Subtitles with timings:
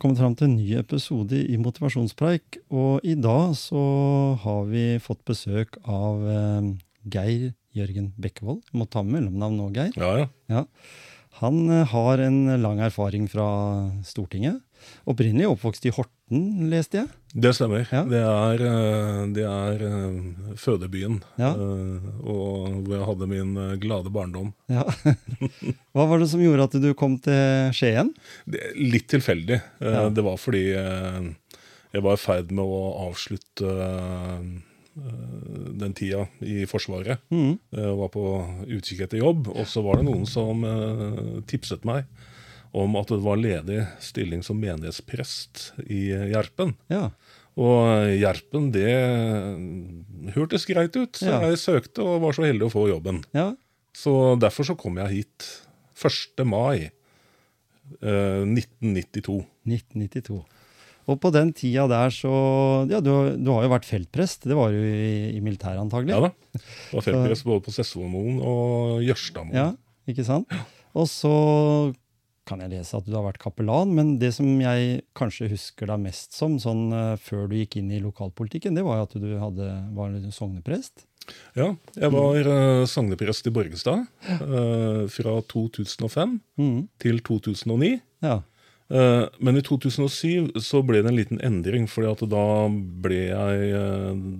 [0.00, 2.60] Kommet fram til en ny episode i Motivasjonspreik.
[2.72, 3.82] Og i dag så
[4.42, 6.70] har vi fått besøk av eh,
[7.12, 8.62] Geir Jørgen Bekkevold.
[8.72, 9.94] Må ta med mellomnavn nå, Geir.
[10.00, 10.28] Ja, ja.
[10.50, 10.64] Ja.
[11.42, 13.46] Han eh, har en lang erfaring fra
[14.06, 14.62] Stortinget.
[15.08, 17.08] Opprinnelig oppvokst i Horten, leste jeg.
[17.34, 17.84] Det stemmer.
[17.92, 18.02] Ja.
[18.10, 21.20] Det er, eh, det er eh, fødebyen.
[21.40, 21.50] Ja.
[21.54, 24.52] eh, Og hvor jeg hadde min glade barndom.
[24.70, 24.84] Ja.
[25.94, 28.12] Hva var det som gjorde at du kom til Skien?
[28.46, 29.60] Det, litt tilfeldig.
[29.80, 33.72] Det var fordi jeg var i ferd med å avslutte
[35.80, 37.22] den tida i Forsvaret.
[37.32, 37.54] Mm.
[37.74, 38.24] Jeg var på
[38.66, 40.62] utkikk etter jobb, og så var det noen som
[41.50, 42.04] tipset meg
[42.72, 46.76] om at det var ledig stilling som menighetsprest i Gjerpen.
[46.92, 47.08] Ja.
[47.60, 48.92] Og Gjerpen, det
[50.36, 51.40] hørtes greit ut, så Ja.
[51.50, 53.24] jeg søkte og var så heldig å få jobben.
[53.34, 53.52] ja.
[53.92, 55.46] Så derfor så kom jeg hit
[55.98, 56.44] 1.
[56.46, 56.90] mai
[58.00, 59.44] eh, 1992.
[59.66, 60.44] 1992.
[61.10, 62.30] Og på den tida der så
[62.88, 64.46] Ja, du, du har jo vært feltprest.
[64.46, 66.14] Det var jo i, i militæret, antagelig.
[66.14, 66.30] Ja da.
[66.54, 69.58] Du var feltprest både på Sessvollmoen og Jørstadmoen.
[69.58, 69.72] Ja,
[70.08, 70.46] ikke sant?
[70.94, 71.34] Og så
[72.50, 76.02] kan jeg lese at du har vært kapellan, men det som jeg kanskje husker deg
[76.02, 79.70] mest som, sånn eh, før du gikk inn i lokalpolitikken, det var at du hadde,
[79.96, 81.06] var sogneprest.
[81.54, 82.86] Ja, jeg var mm.
[82.90, 86.78] sogneprest i Borgestad eh, fra 2005 mm.
[87.02, 87.92] til 2009.
[88.24, 88.40] Ja.
[88.90, 92.46] Eh, Men i 2007 så ble det en liten endring, fordi da
[93.04, 93.84] ble jeg,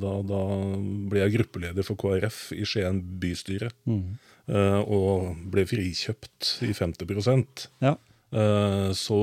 [0.03, 0.43] da, da
[1.13, 3.71] ble jeg gruppeleder for KrF i Skien bystyre.
[3.87, 4.19] Mhm.
[4.51, 7.97] Eh, Og ble frikjøpt i 50 Ja.
[8.33, 9.19] Eh, Så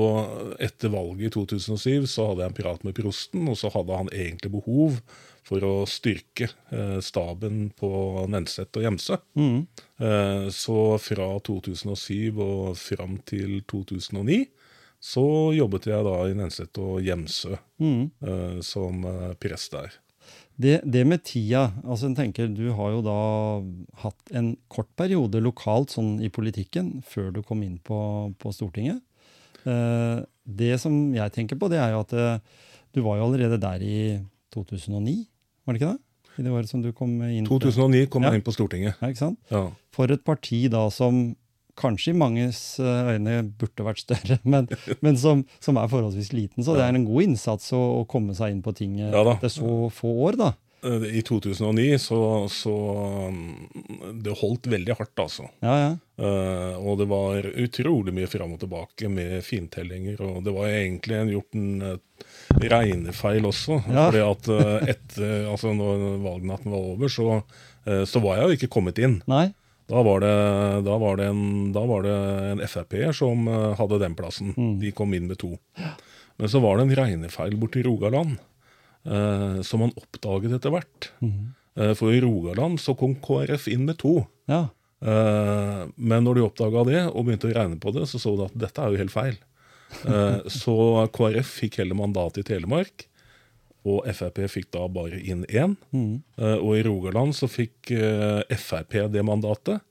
[0.60, 4.12] etter valget i 2007 så hadde jeg en prat med prosten, og så hadde han
[4.12, 5.00] egentlig behov
[5.48, 7.90] for å styrke eh, staben på
[8.28, 9.20] Nenset og Gjemse.
[9.38, 9.66] Mm.
[9.96, 14.46] Eh, Så fra 2007 og fram til 2009
[14.98, 18.64] så jobbet jeg da i Nenset og Gjemse mm.
[18.66, 19.04] som
[19.38, 19.92] prest der.
[20.58, 23.18] Det, det med tida, altså jeg tenker du har jo da
[24.02, 27.98] hatt en kort periode lokalt sånn i politikken før du kom inn på,
[28.42, 28.98] på Stortinget.
[29.68, 32.40] Eh, det som jeg tenker på, det er jo at eh,
[32.96, 33.98] du var jo allerede der i
[34.54, 35.14] 2009,
[35.64, 36.02] var det ikke det?
[36.38, 37.46] I det året som du kom inn?
[37.46, 38.30] 2009 kom Ja.
[38.32, 38.98] jeg inn på Stortinget.
[39.02, 39.38] Ja, ikke sant?
[39.54, 39.64] Ja.
[39.94, 41.36] For et parti da som
[41.78, 44.68] kanskje i manges eh, øyne burde vært større, men,
[45.04, 46.66] men som, som er forholdsvis liten.
[46.66, 49.52] Så det er en god innsats å, å komme seg inn på tinget Ja etter
[49.52, 50.54] så få år, da.
[50.84, 52.74] Eh, I 2009 så, så
[53.30, 55.48] mm, Det holdt veldig hardt, altså.
[55.64, 55.96] Ja, ja.
[56.18, 60.18] Uh, og det var utrolig mye fram og tilbake med fintellinger.
[60.22, 63.78] Og det var egentlig en, gjort en regnefeil også.
[63.86, 64.08] Ja.
[64.08, 64.50] fordi at
[64.96, 67.40] etter, altså når valgnatten var over, så,
[67.86, 69.20] uh, så var jeg jo ikke kommet inn.
[69.30, 69.48] Nei?
[69.88, 70.32] Da var det,
[70.84, 72.16] da var det, en, da var det
[72.52, 74.52] en Frp-er som eh, hadde den plassen.
[74.82, 75.54] De kom inn med to.
[76.38, 78.36] Men så var det en regnefeil borti Rogaland,
[79.08, 81.08] eh, som man oppdaget etter hvert.
[81.78, 84.20] Eh, for i Rogaland så kom KrF inn med to.
[84.50, 84.66] Ja.
[85.00, 88.48] Eh, men når de oppdaga det og begynte å regne på det, så så de
[88.48, 89.38] at dette er jo helt feil.
[90.04, 93.08] Eh, så KrF fikk heller mandat i Telemark,
[93.88, 95.76] og Frp fikk da bare inn én.
[96.38, 99.82] Eh, og i Rogaland så fikk eh, Frp det mandatet,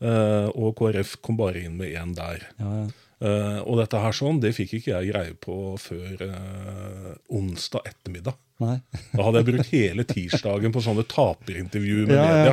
[0.00, 2.48] eh, og KrF kom bare inn med én der.
[2.60, 2.86] ja, ja.
[3.16, 6.20] Og dette her sånn, det fikk ikke jeg greie på før
[7.32, 8.36] onsdag ettermiddag.
[8.60, 12.26] Da hadde jeg brukt hele tirsdagen på sånne taperintervjuer med ja.
[12.28, 12.52] media.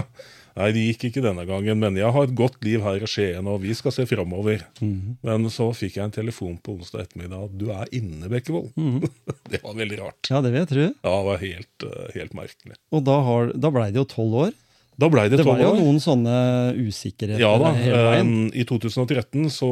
[0.56, 3.48] Nei, det gikk ikke denne gangen, men jeg har et godt liv her i Skien,
[3.50, 4.62] og vi skal se framover.
[4.80, 5.16] Mhm.
[5.26, 8.70] Men så fikk jeg en telefon på onsdag ettermiddag at du er inne, Bekkevold.
[8.78, 9.02] Mhm.
[9.52, 10.30] det var veldig rart.
[10.30, 10.86] Ja, det vil jeg tro.
[10.92, 12.78] Ja, det var helt, eh, helt merkelig.
[12.94, 14.54] Og da, har, da blei det jo tolv år.
[15.02, 15.80] Da ble det Det var jo år.
[15.82, 16.34] noen sånne
[16.78, 17.72] usikkerheter Ja da.
[17.74, 18.34] hele veien.
[18.54, 19.70] eh, I 2013 så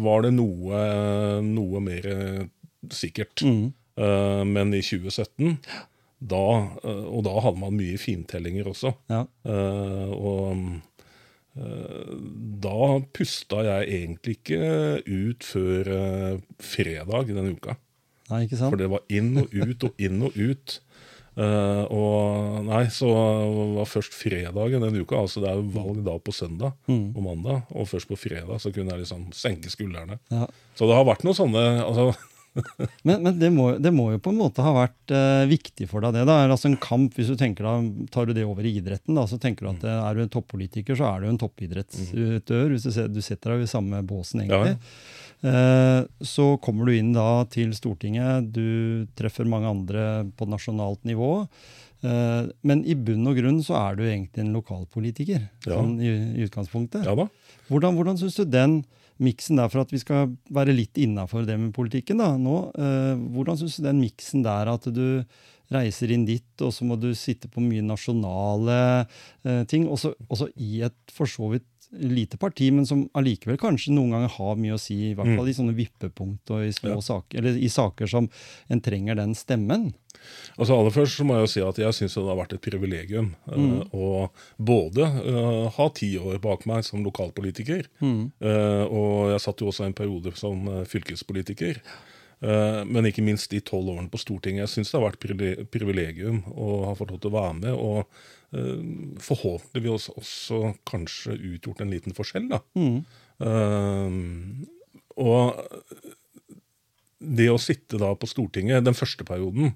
[0.00, 0.78] var det noe,
[1.44, 2.48] noe mer
[2.88, 3.42] sikkert.
[3.44, 5.58] Eh, Men i 2017,
[6.18, 6.44] da,
[6.82, 8.92] eh, og da hadde man mye fintellinger også.
[9.10, 9.22] Ja.
[9.46, 10.64] Uh, og
[11.58, 12.16] uh,
[12.64, 14.58] da pusta jeg egentlig ikke
[15.06, 17.78] ut før uh, fredag denne uka.
[18.32, 18.74] Nei, ikke sant?
[18.74, 20.80] For det var inn og ut og inn og ut.
[21.38, 23.06] Og nei, så
[23.78, 25.20] var først fredagen denne uka.
[25.22, 27.62] altså Det er jo valg da på søndag og mandag.
[27.78, 30.18] Og først på fredag så kunne jeg liksom senke skuldrene.
[30.34, 30.48] Ja.
[30.74, 32.10] Så det har vært noen sånne altså,
[33.06, 36.04] Men, men det, må, det må jo på en måte ha vært eh, viktig for
[36.04, 36.24] deg, det.
[36.28, 36.40] da.
[36.50, 37.76] Altså en kamp, hvis du tenker da,
[38.12, 40.32] Tar du det over i idretten, da, så tenker du at eh, er du en
[40.34, 42.74] toppolitiker, så er du en toppidrettsutøver.
[42.74, 44.76] hvis Du, ser, du setter deg i samme båsen, egentlig.
[45.46, 50.06] Eh, så kommer du inn da til Stortinget, du treffer mange andre
[50.36, 51.32] på nasjonalt nivå.
[52.02, 55.76] Eh, men i bunn og grunn så er du egentlig en lokalpolitiker, Ja.
[55.78, 57.06] sånn i, i utgangspunktet.
[57.06, 57.28] ja da.
[57.68, 58.80] Hvordan, hvordan syns du den
[59.22, 63.14] miksen der, for at vi skal være litt innafor det med politikken da, nå, eh,
[63.34, 65.24] hvordan syns du den miksen der at du
[65.74, 68.78] reiser inn dit, og så må du sitte på mye nasjonale
[69.44, 73.94] eh, ting, også, også i et for så vidt lite parti, men som allikevel kanskje
[73.96, 76.98] noen ganger har mye å si, i hvert fall i sånne vippepunkt og i små
[76.98, 77.04] Ja.
[77.04, 78.28] saker, eller i saker som
[78.68, 79.90] en trenger den stemmen.
[80.58, 82.62] Altså Aller først så må jeg jo si at jeg syns det har vært et
[82.64, 84.28] privilegium eh, å
[84.58, 89.86] både uh, ha ti år bak meg som lokalpolitiker, eh, og jeg satt jo også
[89.86, 91.82] en periode som fylkespolitiker.
[92.38, 94.60] Men ikke minst de tolv årene på Stortinget.
[94.62, 97.72] Jeg syns det har vært privile- privilegium å ha fått lov til å være med,
[97.74, 102.46] og forhåpentligvis også kanskje utgjort en liten forskjell.
[102.52, 102.60] da.
[103.42, 104.10] Eh,
[105.18, 105.58] og
[107.18, 109.74] det å sitte da på Stortinget den første perioden,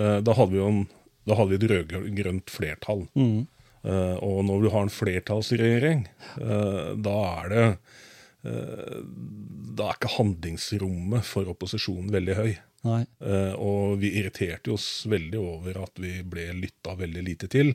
[0.00, 0.84] da hadde vi jo en,
[1.28, 3.06] da hadde vi et rød-grønt flertall.
[3.80, 6.04] Eh, og når du har en flertallsregjering,
[6.40, 7.66] eh, da er det
[8.44, 8.98] eh,
[9.70, 12.50] Da er ikke handlingsrommet for opposisjonen veldig høy.
[12.84, 13.00] Nei.
[13.24, 17.74] Eh, og vi irriterte oss veldig over at vi ble lytta veldig lite til.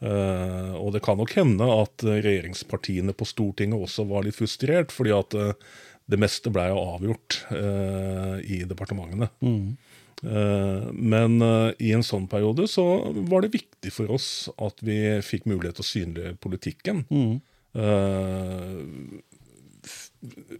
[0.00, 4.94] Uh, og det kan nok hende at eh, regjeringspartiene på Stortinget også var litt frustrert,
[4.96, 5.74] fordi at uh,
[6.10, 9.28] det meste blei jo avgjort uh, i departementene.
[9.44, 9.89] Eh,
[10.22, 12.84] men eh, i en sånn periode så
[13.30, 17.04] var det viktig for oss at vi fikk mulighet til å synliggjøre politikken.
[17.08, 17.40] Mm.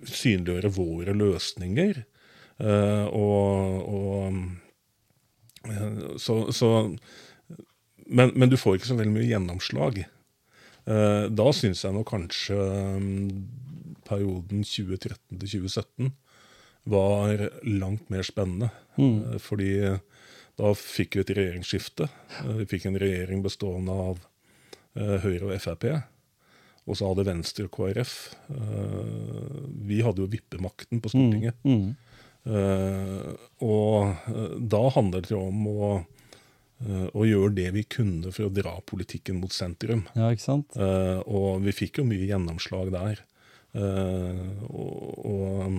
[0.09, 2.05] synliggjøre våre løsninger.
[2.61, 6.71] Eh, og, og eh, så, så
[8.07, 10.03] men, men du får ikke så veldig mye gjennomslag.
[10.05, 12.59] Eh, da syns jeg nå kanskje
[13.01, 13.31] mm,
[14.09, 16.13] perioden 2013 til 2017
[16.85, 18.71] var langt mer spennende.
[19.01, 19.39] Mm.
[19.41, 19.99] fordi
[20.61, 22.09] da fikk vi et regjeringsskifte.
[22.43, 24.23] Eh, vi fikk en regjering bestående av
[24.99, 25.89] eh, Høyre og Frp.
[26.89, 28.15] Og så hadde Venstre og KrF.
[28.53, 31.59] Eh, vi hadde jo vippemakten på Stortinget.
[31.65, 31.93] Mm.
[32.41, 33.35] Mm.
[33.61, 35.89] og eh, da handlet det om å,
[36.81, 40.07] eh, å gjøre det vi kunne for å dra politikken mot sentrum.
[40.17, 40.77] Ja, ikke sant?
[40.77, 43.21] Eh, og vi fikk jo mye gjennomslag der.
[43.77, 44.41] Eh,
[44.73, 45.77] og, og eh,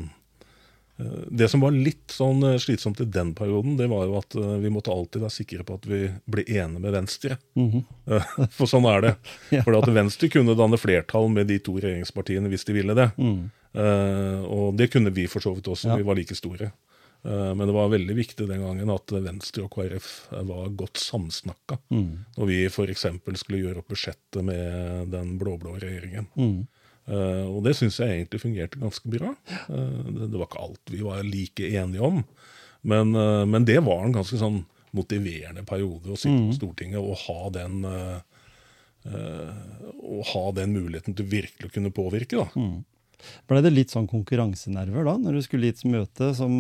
[1.32, 4.58] det som var litt sånn eh, slitsomt i den perioden, det var jo at eh,
[4.64, 7.38] vi måtte alltid være sikre på at vi ble enige med Venstre.
[7.58, 9.16] Eh, For sånn er det.
[9.56, 9.64] Ja.
[9.66, 13.10] For at Venstre kunne danne flertall med de to regjeringspartiene hvis de ville det.
[13.18, 13.50] Mm.
[13.72, 15.96] Uh, og det kunne vi for så vidt også, Ja.
[15.96, 16.74] vi var like store.
[17.24, 20.10] Uh, men det var veldig viktig den gangen at Venstre og KrF
[20.50, 21.78] var godt samsnakka.
[21.94, 22.10] Mm.
[22.36, 23.06] Når vi f.eks.
[23.40, 26.28] skulle gjøre opp budsjettet med den blå-blå regjeringen.
[26.36, 26.68] Mm.
[27.12, 29.34] Eh, og det syns jeg egentlig fungerte ganske bra.
[29.68, 32.22] Uh, det, det var ikke alt vi var like enige om,
[32.88, 34.62] men, uh, men det var en ganske sånn
[34.96, 36.48] motiverende periode å sitte Mm.
[36.50, 37.86] på Stortinget og ha den
[39.02, 42.38] å ha den muligheten til virkelig å kunne påvirke.
[42.38, 42.52] da.
[42.54, 42.84] Mm.
[43.50, 46.52] Ble det litt sånn konkurransenerver da, når du skulle i et møte som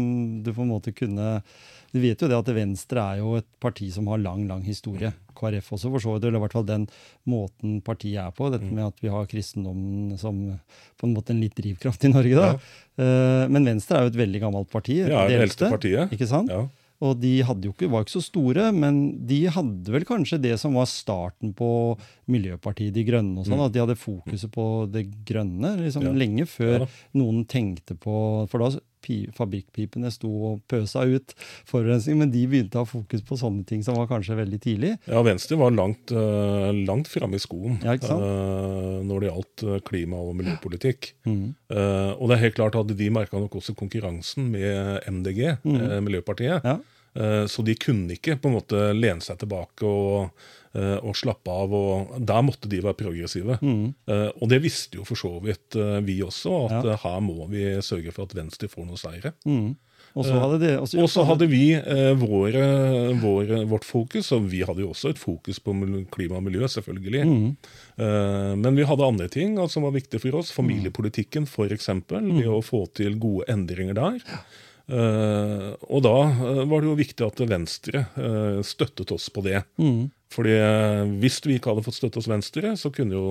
[0.41, 1.43] du på en måte kunne
[1.91, 5.12] Du vet jo det at Venstre er jo et parti som har lang, lang historie.
[5.36, 6.24] KrF også, for så vidt.
[6.29, 6.86] Eller i hvert fall den
[7.27, 8.50] måten partiet er på.
[8.53, 10.60] Dette med at vi har kristendommen som
[10.98, 12.36] på en måte en litt drivkraft i Norge.
[12.36, 12.51] da.
[13.00, 13.48] Ja.
[13.51, 15.01] Men Venstre er jo et veldig gammelt parti.
[15.03, 16.13] Det er det eldste partiet.
[16.15, 16.50] Ikke sant?
[16.53, 16.67] Ja.
[17.01, 20.51] Og de hadde jo ikke, var ikke så store, men de hadde vel kanskje det
[20.62, 21.98] som var starten på
[22.29, 23.39] Miljøpartiet De Grønne.
[23.41, 26.12] og sånn, At de hadde fokuset på det grønne liksom Mm.
[26.12, 26.19] Ja.
[26.21, 28.79] lenge før Ja noen tenkte på For da
[29.38, 31.36] fabrikkpipene sto og pøsa ut
[31.70, 34.93] forurensning, men de begynte å ha fokus på sånne ting som var kanskje veldig tidlig.
[35.10, 39.81] Ja, Venstre var langt, uh, langt framme i skoen Ja, eh, når det gjaldt eh,
[39.88, 41.13] klima- og miljøpolitikk.
[41.27, 41.53] Mm.
[41.72, 46.00] Eh, og det er helt klart at de merka nok også konkurransen med MDG, eh,
[46.03, 46.62] Miljøpartiet.
[46.62, 46.67] Mm.
[46.67, 46.79] Ja.
[47.15, 50.32] Eh, så de kunne ikke på en måte lene seg tilbake og,
[50.74, 51.74] eh, og slappe av.
[51.74, 53.60] og Der måtte de være progressive.
[53.62, 53.94] Mm.
[54.08, 56.98] Eh, og det visste jo for så vidt vi også, at Ja.
[57.03, 59.34] her må vi sørge for at Venstre får noe seire.
[59.46, 59.75] Mm.
[60.12, 60.60] Og så hadde
[61.30, 62.63] hadde vi eh, våre,
[63.22, 65.75] våre, vårt fokus, og vi hadde jo også et fokus på
[66.12, 67.24] klima og miljø, selvfølgelig.
[67.30, 67.46] Mm.
[67.98, 70.51] Eh, men vi hadde andre ting altså, som var viktige for oss.
[70.51, 71.88] Familiepolitikken, f.eks.
[72.12, 72.36] Mm.
[72.41, 74.20] Ved å få til gode endringer der.
[74.91, 79.63] Eh, og da eh, var det jo viktig at Venstre eh, støttet oss på det.
[79.79, 80.10] Mm.
[80.31, 80.53] Fordi
[81.19, 83.25] hvis vi ikke hadde fått støtte hos Venstre, så kunne jo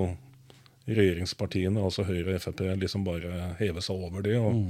[0.90, 4.37] regjeringspartiene, altså Høyre og Frp, liksom bare heve seg over det.
[4.40, 4.62] Og,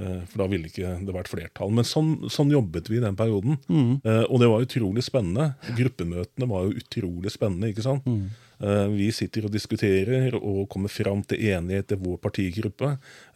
[0.00, 1.72] eh, For da ville ikke det vært flertall.
[1.74, 3.58] Men sånn, sånn jobbet vi i den perioden.
[4.04, 5.54] Eh, og det var utrolig spennende.
[5.78, 7.72] Gruppemøtene var jo utrolig spennende.
[7.72, 8.06] ikke sant?
[8.06, 12.88] Eh, Vi sitter og diskuterer og kommer fram til enighet i vår partigruppe.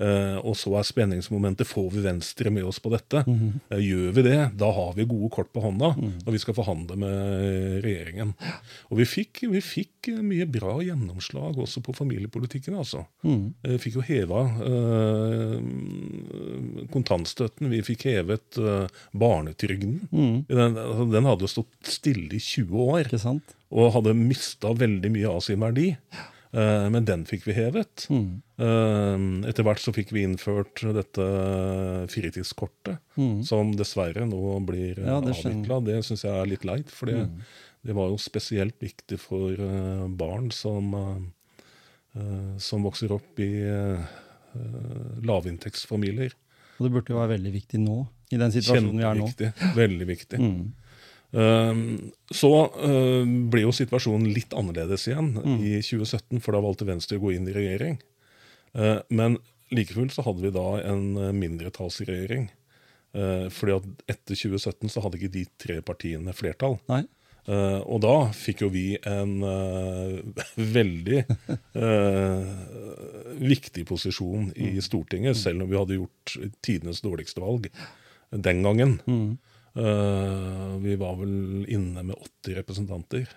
[0.03, 3.23] Eh, Og så er spenningsmomentet får vi Venstre med oss på dette.
[3.71, 6.97] Eh, Gjør vi det, da har vi gode kort på hånda når vi skal forhandle
[6.99, 8.35] med regjeringen.
[8.91, 12.75] Og vi fikk, vi fikk eh, mye bra gjennomslag også på familiepolitikken.
[12.75, 13.05] altså.
[13.23, 15.59] Vi fikk jo heva eh,
[16.93, 20.01] kontantstøtten, vi fikk hevet eh, barnetrygden.
[20.49, 23.55] Den, altså, den hadde jo stått stille i 20 år Ikke sant?
[23.73, 25.89] Og hadde mista veldig mye av sin verdi.
[26.53, 28.07] Eh, men den fikk vi hevet.
[28.13, 28.43] Mm.
[29.49, 31.25] etter hvert så fikk vi innført dette
[32.13, 33.01] fritidskortet,
[33.49, 35.81] som dessverre nå blir uh, Ja, det avvikla.
[35.89, 37.25] Det syns jeg er litt leit, for det,
[37.83, 41.63] det var jo spesielt viktig for eh, barn som, eh,
[42.21, 44.05] eh, som vokser opp i eh,
[44.55, 46.37] eh, lavinntektsfamilier.
[46.79, 47.99] Og det burde jo være veldig viktig nå,
[48.33, 49.27] i den situasjonen vi er nå.
[49.33, 49.51] Viktig.
[49.77, 50.41] Veldig viktig.
[50.41, 50.63] Mm.
[51.33, 57.17] Um, så uh, ble jo situasjonen litt annerledes igjen i 2017, for da valgte Venstre
[57.17, 57.97] å gå inn i regjering.
[58.77, 59.39] Uh, men
[59.73, 62.51] like fullt så hadde vi da en uh, mindretallsregjering.
[63.13, 66.79] Fordi at etter 2017 så hadde ikke de tre partiene flertall.
[66.89, 67.03] Nei.
[67.43, 70.15] Uh, og da fikk jo vi en uh,
[70.77, 71.23] veldig
[71.75, 72.53] uh,
[73.43, 77.67] viktig posisjon i Stortinget, selv om vi hadde gjort tidenes dårligste valg
[78.31, 79.01] den gangen.
[79.11, 79.35] Uh,
[79.75, 83.31] vi var vel inne med 80 representanter.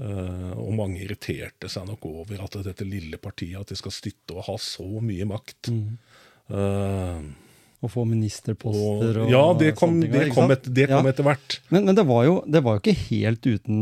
[0.00, 4.32] Uh, og mange irriterte seg nok over at dette lille partiet at de skal stytte
[4.38, 5.68] og ha så mye makt.
[6.48, 7.20] Uh,
[7.82, 11.12] Å få ministerposter og ja, det kom, sånne ting, det kom, et, det kom Ja.
[11.12, 11.58] etter hvert.
[11.74, 13.80] Men, men det, var jo, det var jo ikke helt uten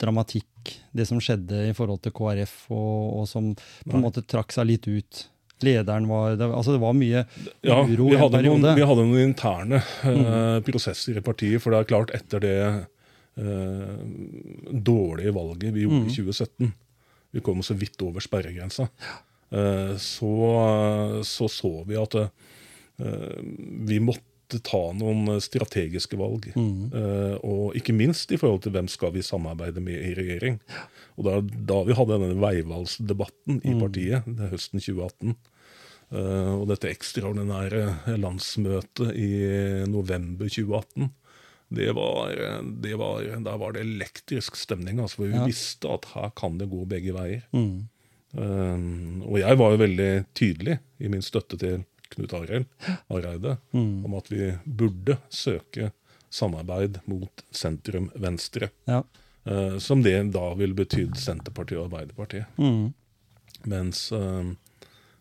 [0.00, 4.04] dramatikk, det som skjedde i forhold til KrF, og, og som på en Nei.
[4.08, 5.26] måte trakk seg litt ut.
[5.66, 7.24] Lederen var det, Altså, det var mye
[7.66, 8.42] Ja, uro i en periode.
[8.46, 11.62] noen, vi hadde noen interne uh, prosesser i partiet.
[11.62, 12.56] For det er klart, etter det
[13.40, 13.98] uh,
[14.70, 16.72] dårlige valget vi gjorde i 2017
[17.36, 18.88] Vi kom så vidt over sperregrensa.
[19.50, 20.32] Uh, så,
[21.26, 22.16] så så vi at
[23.88, 26.50] vi måtte ta noen strategiske valg.
[26.52, 30.58] Eh, og ikke minst i forhold til hvem skal vi samarbeide med i regjering.
[31.16, 35.49] Og da, da vi hadde denne veivalgsdebatten i partiet det er høsten 2018, eh,
[36.10, 39.28] og dette ekstraordinære landsmøtet i
[39.86, 41.10] november 2018
[41.70, 42.32] det var,
[42.82, 44.98] det var, Der var det elektrisk stemning.
[44.98, 45.44] Altså, for vi Ja.
[45.46, 47.44] visste at her kan det gå begge veier.
[47.54, 47.86] Mm.
[48.34, 52.66] Um, og jeg var jo veldig tydelig i min støtte til Knut Arild
[53.08, 54.04] Hareide Mm.
[54.04, 55.92] om at vi burde søke
[56.30, 58.70] samarbeid mot sentrum-venstre.
[58.88, 59.02] Ja.
[59.46, 62.46] Uh, som det da ville betydd Senterpartiet og Arbeiderpartiet.
[62.58, 62.92] Mm.
[63.66, 64.42] Mens uh,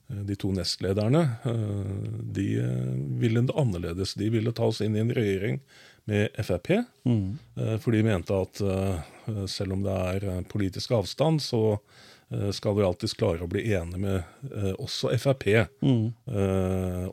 [0.09, 4.15] de to nestlederne uh, de uh, ville det annerledes.
[4.19, 5.59] De ville ta oss inn i en regjering
[6.09, 6.71] med Frp.
[7.05, 7.37] Mm.
[7.83, 8.57] For de mente at
[9.51, 11.75] selv om det er politisk avstand, så
[12.55, 15.45] skal vi alltids klare å bli enige med også Frp
[15.85, 16.09] Mm.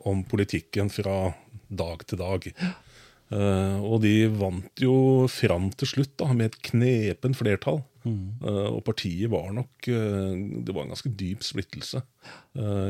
[0.01, 1.35] om politikken fra
[1.69, 2.49] dag til dag.
[3.27, 7.81] Uh, og de vant jo fram til slutt da, med et knepen flertall.
[8.07, 10.31] Uh, og partiet var nok uh,
[10.63, 11.99] Det var en ganske dyp splittelse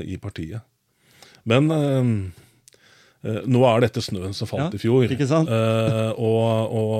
[0.05, 0.61] i partiet.
[1.47, 5.07] Men nå er dette snøen som falt Ja, i fjor.
[5.09, 5.49] ikke sant?
[6.21, 6.93] Og, og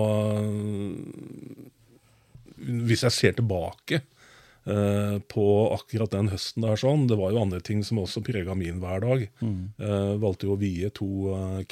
[2.58, 4.02] hvis jeg ser tilbake
[4.66, 8.82] på akkurat den høsten der sånn, det var jo andre ting som også prega min
[8.84, 9.28] hverdag.
[9.44, 11.10] Eh, valgte jo å vie to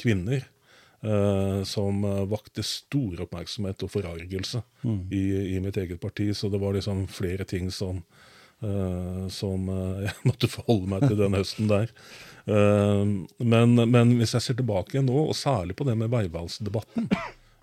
[0.00, 0.46] kvinner
[1.06, 4.62] eh, som eh, vakte stor oppmerksomhet og forargelse
[5.10, 5.24] i,
[5.56, 6.32] i mitt eget parti.
[6.34, 8.02] Så det var liksom flere ting som,
[8.62, 11.92] eh, som eh, jeg måtte forholde meg til den høsten der.
[12.46, 13.02] Eh,
[13.54, 17.10] men, men hvis jeg ser tilbake nå, og særlig på det med veivalgsdebatten,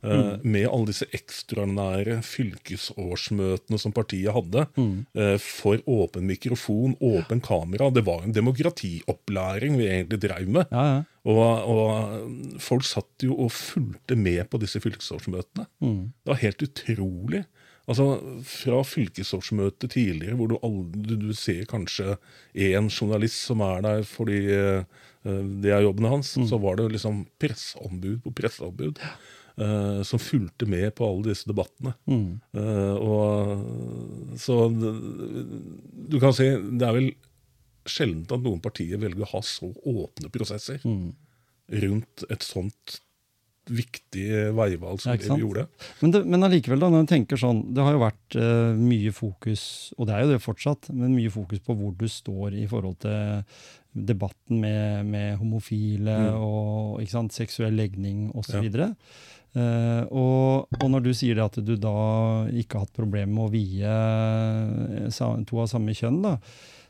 [0.03, 5.05] eh, med alle disse ekstraordinære fylkesårsmøtene som partiet hadde, Mm.
[5.39, 10.65] for åpen mikrofon, åpen kamera Det var en demokratiopplæring vi egentlig drev med.
[10.72, 11.03] Ja, ja.
[11.25, 11.39] Og,
[11.72, 15.67] og folk satt jo og fulgte med på disse fylkesårsmøtene.
[15.79, 17.45] Det var helt utrolig.
[17.88, 22.17] Altså, Fra fylkesårsmøtet tidligere, hvor du, aldri, du ser kanskje
[22.55, 24.83] én journalist som er der fordi eh,
[25.24, 29.00] det er jobben hans, så var det liksom presseombud på presseombud.
[29.57, 31.93] Eh, som fulgte med på alle disse debattene.
[32.07, 37.12] Eh, og Så du kan si det er vel
[37.86, 40.79] sjelden at noen partier velger å ha så åpne prosesser.
[41.74, 43.00] rundt et sånt
[43.72, 45.67] viktig veivalg som Ja, det vi gjorde.
[46.01, 49.13] Men, det, men allikevel, da, når en tenker sånn Det har jo vært uh, mye
[49.15, 52.65] fokus, og det er jo det fortsatt, men mye fokus på hvor du står i
[52.67, 53.45] forhold til
[53.93, 56.43] debatten med, med homofile Mm.
[56.43, 58.67] og sant, seksuell legning osv.
[58.74, 58.89] Ja.
[59.53, 61.91] Eh, og, og når du sier det at du da
[62.50, 63.98] ikke har hatt problemer med å vie
[65.07, 66.38] eh, to av samme kjønn, da,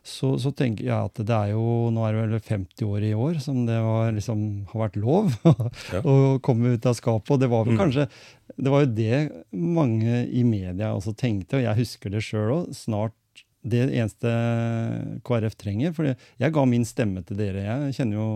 [0.04, 3.14] så, så tenker jeg at det er jo Nå er det vel 50 år i
[3.16, 4.42] år som det var, liksom,
[4.74, 5.30] har vært lov
[5.96, 6.02] Ja.
[6.04, 7.32] å komme ut av skapet.
[7.36, 7.82] Og det var vel Mm.
[7.86, 8.08] kanskje
[8.60, 9.22] Det var jo det
[9.56, 12.74] mange i media også tenkte, og jeg husker det sjøl òg.
[12.76, 13.16] Snart
[13.64, 14.28] det eneste
[15.24, 15.94] KrF trenger.
[15.96, 17.64] For jeg ga min stemme til dere.
[17.64, 18.28] Jeg kjenner jo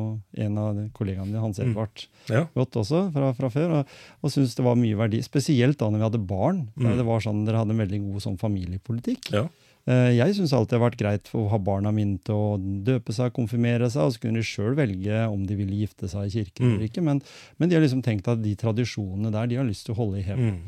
[0.45, 1.69] en av kollegaene dine, Hans Mm.
[1.71, 2.45] Edvard, Ja.
[2.55, 3.87] godt også fra, fra før, og,
[4.23, 5.21] og syns det var mye verdi.
[5.23, 6.67] Spesielt da når vi hadde barn.
[6.77, 6.97] Mm.
[6.97, 9.31] Det var sånn, Dere hadde en veldig god sånn familiepolitikk.
[9.31, 9.47] Ja.
[9.87, 12.57] Eh, Jeg syns alltid det har vært greit for å ha barna mine til å
[12.83, 16.27] døpe seg, konfirmere seg, og så kunne de sjøl velge om de ville gifte seg
[16.27, 16.73] i kirken Mm.
[16.75, 17.03] eller ikke.
[17.03, 17.21] Men,
[17.57, 20.19] men de har liksom tenkt at de tradisjonene der, de har lyst til å holde
[20.19, 20.39] i hevd.
[20.39, 20.59] Mm.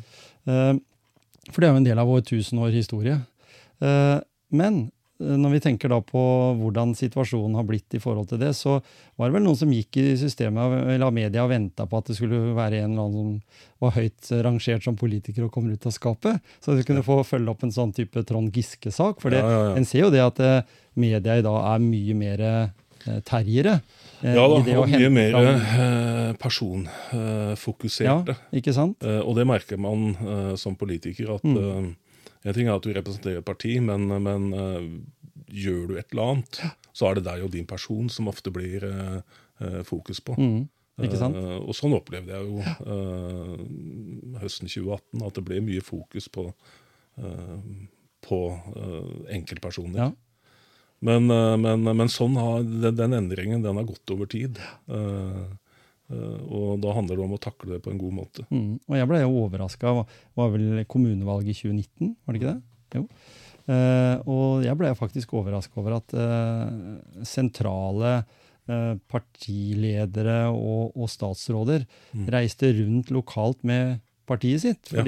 [0.48, 0.80] Eh,
[1.52, 3.20] For det er jo en del av vår tusen år historie.
[3.82, 4.20] Eh,
[4.52, 6.22] Men eh, når vi tenker da på
[6.60, 8.78] hvordan situasjonen har blitt i forhold til det, så
[9.20, 12.16] var det vel noen som gikk i systemet eller media og venta på at det
[12.18, 15.92] skulle være en eller annen som var høyt rangert som politiker og kommer ut av
[15.96, 16.40] skapet.
[16.64, 19.20] Så de kunne få følge opp en sånn type Trond Giske-sak.
[19.22, 19.76] For det, Ja, ja, ja.
[19.78, 20.62] en ser jo det at eh,
[20.96, 23.82] media i dag er mye mer eh, terriere.
[24.24, 25.46] eh, Ja da, og mye mer fram-
[25.80, 28.36] Ja, personfokuserte.
[28.56, 29.04] Ikke sant?
[29.04, 31.36] Eh, og det merker man eh, som politiker.
[31.36, 31.96] at Mm.
[32.48, 34.90] En ting er at du representerer et parti, men, men uh,
[35.50, 36.62] gjør du et eller annet,
[36.96, 40.36] så er det deg og din person som ofte blir eh, fokus på.
[40.38, 40.68] Mm,
[41.00, 42.60] og sånn opplevde jeg jo
[44.44, 46.44] høsten 2018, at det ble mye fokus på,
[48.28, 48.40] på
[49.32, 50.04] enkeltpersoner.
[50.04, 50.12] Ja.
[51.08, 51.32] Men,
[51.64, 54.60] men, men sånn har, den, den endringen den har gått over tid.
[54.92, 55.48] Eh,
[56.10, 58.46] og da handler det om å takle det på en god måte.
[58.50, 58.80] Mm.
[58.90, 59.92] Og jeg ble jo overraska.
[60.08, 62.62] Det var vel kommunevalget i 2019, var det ikke det?
[62.98, 63.04] Jo.
[63.70, 68.14] Eh, og jeg ble faktisk overraska over at eh, sentrale
[68.70, 72.26] eh, partiledere og, og statsråder Mm.
[72.34, 74.90] reiste rundt lokalt med partiet sitt.
[74.94, 75.04] Ja.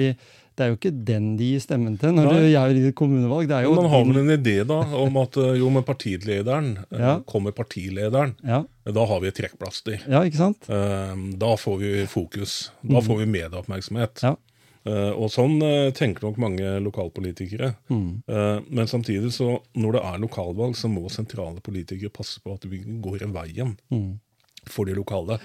[0.56, 2.40] Det er jo ikke den de gir stemmen til når Nei.
[2.42, 3.48] det er i kommunevalg.
[3.48, 5.84] Det er jo Men man har vel en idé da om at eh, jo, med
[5.88, 7.20] partilederen eh, Ja.
[7.26, 8.34] kommer partilederen.
[8.44, 10.00] ja, Da har vi et trekkplaster.
[10.08, 10.68] ja, ikke sant?
[10.68, 12.70] Eh, Da får vi fokus.
[12.82, 13.06] Da Mm.
[13.06, 14.22] får vi medieoppmerksomhet.
[14.22, 14.36] Ja.
[14.84, 17.76] Eh, Og sånn eh, tenker nok mange lokalpolitikere.
[17.88, 18.22] Mm.
[18.28, 22.64] Eh, Men samtidig, så når det er lokalvalg, så må sentrale politikere passe på at
[22.68, 24.18] vi går i veien Mm.
[24.66, 25.38] for de lokale.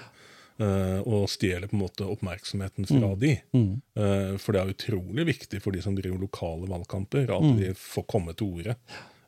[0.60, 3.36] Eh, Og stjeler på en måte oppmerksomheten fra de.
[3.54, 3.80] Mm.
[3.96, 7.56] Eh, For det er utrolig viktig for de som driver lokale valgkamper, at Mm.
[7.58, 8.76] de får komme til orde.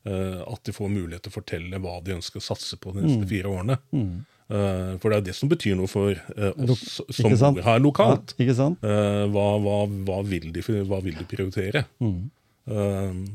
[0.07, 3.03] Eh, At de får mulighet til å fortelle hva de ønsker å satse på de
[3.03, 3.29] neste Mm.
[3.29, 3.79] fire årene.
[3.93, 4.27] Mm.
[4.99, 8.35] For det er det som betyr noe for oss som bor her lokalt.
[8.37, 8.53] Ja,
[9.31, 11.85] Hva, hva, hva, vil de, hva vil de prioritere?
[12.01, 12.31] Mm.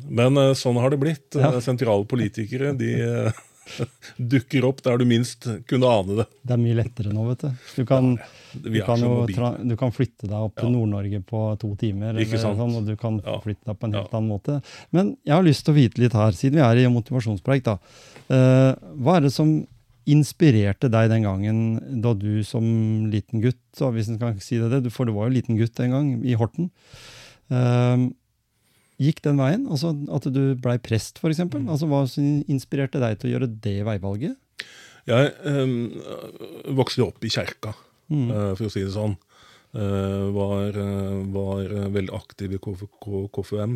[0.09, 1.35] Men sånn har det blitt.
[1.39, 1.51] Ja.
[1.61, 3.31] Sentrale politikere de
[4.33, 6.25] dukker opp der du minst kunne ane det.
[6.45, 7.67] Det er mye lettere nå, vet du.
[7.75, 8.11] Du kan,
[8.53, 12.89] du kan, jo du kan flytte deg opp til Nord-Norge på to timer, sånn, og
[12.89, 14.59] du kan flytte deg på en helt annen måte.
[14.95, 17.79] Men jeg har lyst til å vite litt her, siden vi er i motivasjonspreik, da.
[18.25, 19.57] Eh, hva er det som
[20.05, 21.61] inspirerte deg den gangen
[22.03, 22.65] da du som
[23.09, 26.11] liten gutt, hvis en kan si det, for du var jo liten gutt en gang,
[26.21, 26.69] i Horten,
[27.49, 28.05] eh,
[29.01, 29.65] gikk den veien?
[29.71, 31.43] Altså at du blei prest, f.eks.?
[31.51, 31.69] Mm.
[31.69, 32.03] Altså, hva
[32.51, 34.37] inspirerte deg til å gjøre det veivalget?
[35.05, 35.73] Jeg øh,
[36.77, 38.27] vokste opp i kjerka, Mm.
[38.29, 39.15] eh, for å si det sånn.
[39.75, 42.85] Uh, var, eh, var veldig aktiv i KF,
[43.33, 43.73] KFUM.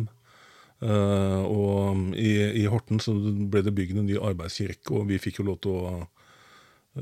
[0.80, 2.30] Uh, og i,
[2.62, 3.12] i Horten så
[3.52, 5.92] ble det bygd en ny arbeidskirke, og vi fikk jo lov til å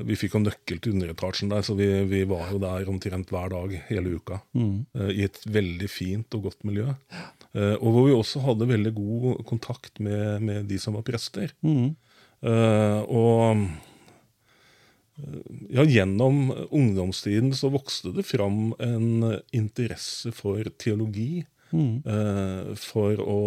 [0.05, 3.49] vi fikk jo nøkkel til underetasjen der, så vi, vi var jo der omtrent hver
[3.55, 4.41] dag hele uka.
[4.53, 4.83] Mm.
[4.93, 6.91] Uh, I et veldig fint og godt miljø.
[7.57, 11.53] Eh, og hvor vi også hadde veldig god kontakt med, med de som var prester.
[11.65, 11.95] Mm.
[12.45, 13.63] Eh, og
[15.17, 15.29] eh,
[15.73, 21.45] ja, gjennom ungdomstiden så vokste det fram en interesse for teologi.
[21.69, 22.01] Mm.
[22.01, 23.41] Uh, for å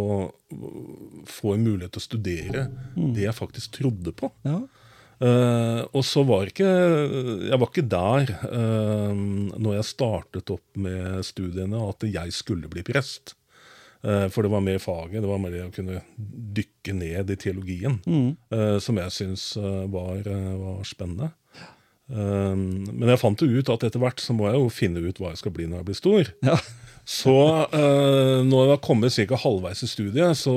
[1.26, 2.60] få en mulighet til å studere
[2.94, 3.08] Mm.
[3.16, 4.30] det jeg faktisk trodde på.
[4.46, 4.60] Ja.
[5.22, 11.26] Uh, og så var ikke Jeg var ikke der uh, når jeg startet opp med
[11.26, 13.34] studiene, at jeg skulle bli prest.
[14.04, 17.36] Eh, for det var mer faget, det var mer det å kunne dykke ned i
[17.38, 18.36] teologien, Mm.
[18.50, 20.22] eh, som jeg syns eh, var,
[20.58, 21.30] var spennende.
[22.10, 25.18] Eh, men jeg fant jo ut at etter hvert så må jeg jo finne ut
[25.22, 26.32] hva jeg skal bli når jeg blir stor.
[26.42, 26.58] Ja.
[27.02, 27.32] Så
[27.74, 29.38] når jeg var kommet ca.
[29.42, 30.52] halvveis i studiet, så,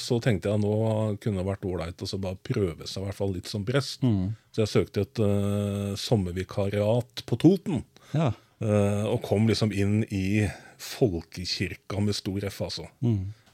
[0.00, 3.34] så tenkte jeg nå kunne det vært ålreit å bare prøve seg i hvert fall
[3.34, 4.00] litt som prest.
[4.00, 7.82] Så jeg søkte et uh, sommervikariat på Toten.
[8.16, 8.30] Ja.
[8.60, 10.46] Eh, og kom liksom inn i
[10.78, 12.88] folkekirka med stor F, altså.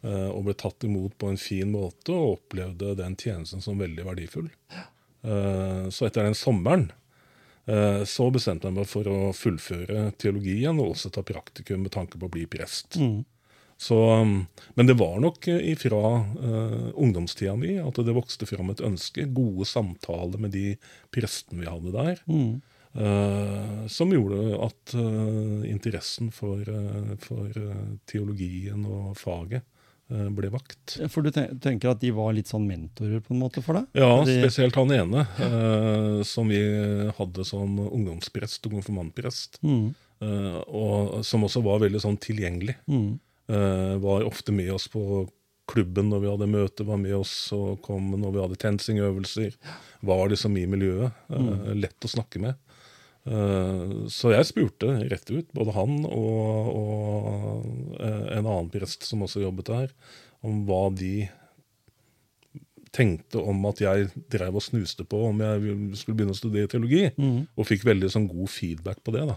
[0.02, 4.06] Eh, og ble tatt imot på en fin måte og opplevde den tjenesten som veldig
[4.06, 4.48] verdifull.
[5.22, 6.90] Eh, så etter den sommeren
[8.08, 12.26] så bestemte jeg meg for å fullføre teologien og også ta praktikum med tanke på
[12.26, 12.96] å bli prest.
[13.80, 18.82] Så, um, men det var nok ifra uh, ungdomstida mi at det vokste fram et
[18.84, 19.24] ønske.
[19.32, 20.74] Gode samtaler med de
[21.14, 22.20] prestene vi hadde der.
[22.28, 22.69] eh,
[23.90, 29.62] som gjorde at eh, interessen for, eh, for eh, teologien og faget
[30.10, 30.96] eh, ble vakt.
[31.12, 33.86] For du tenker at de var litt sånn mentorer på en måte for deg?
[33.94, 36.58] Ja, De- spesielt han ene, eh, som vi
[37.18, 39.60] hadde som ungdomsprest og konfirmantprest.
[39.62, 39.92] Mm.
[40.20, 42.74] eh, og som også var veldig sånn tilgjengelig.
[42.90, 43.12] Mm.
[43.50, 45.28] Eh, var ofte med oss på
[45.70, 49.54] klubben når vi hadde møte, var med oss og kom når vi hadde tensingøvelser.
[50.02, 51.14] Var liksom i miljøet.
[51.30, 51.78] Mm.
[51.78, 52.58] Lett å snakke med.
[53.28, 59.22] Eh, så jeg spurte rett ut, både han og, og eh, en annen prest som
[59.26, 59.92] også jobbet der,
[60.46, 61.28] om hva de
[62.90, 67.04] tenkte om at jeg drev og snuste på om jeg skulle begynne å studere teologi.
[67.54, 69.26] Og fikk veldig sånn god feedback på det.
[69.30, 69.36] da.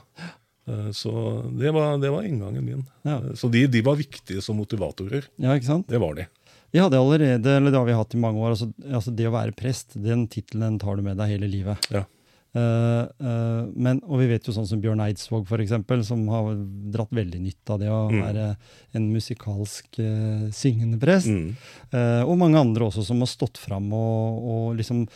[0.70, 1.12] Eh, Så
[1.60, 2.86] det var, det var inngangen min.
[3.06, 3.20] Ja.
[3.38, 5.28] Så de, de var viktige som motivatorer.
[5.38, 5.88] Ja, ikke sant?
[5.92, 6.26] Det var de.
[6.74, 9.36] Vi hadde allerede, eller det har vi hatt i mange år, altså, altså det å
[9.36, 11.86] være prest, den tittelen tar du med deg hele livet.
[11.94, 12.08] Ja.
[12.54, 16.52] Eh, eh, men, og vi vet jo sånn som Bjørn Eidsvåg, eksempel, som har
[16.94, 18.22] dratt veldig nytte av det å Mm.
[18.22, 18.58] være
[18.94, 21.28] en musikalsk uh, syngende prest.
[21.28, 21.56] Mm.
[21.92, 25.08] Eh, og mange andre også som har stått fram og, og liksom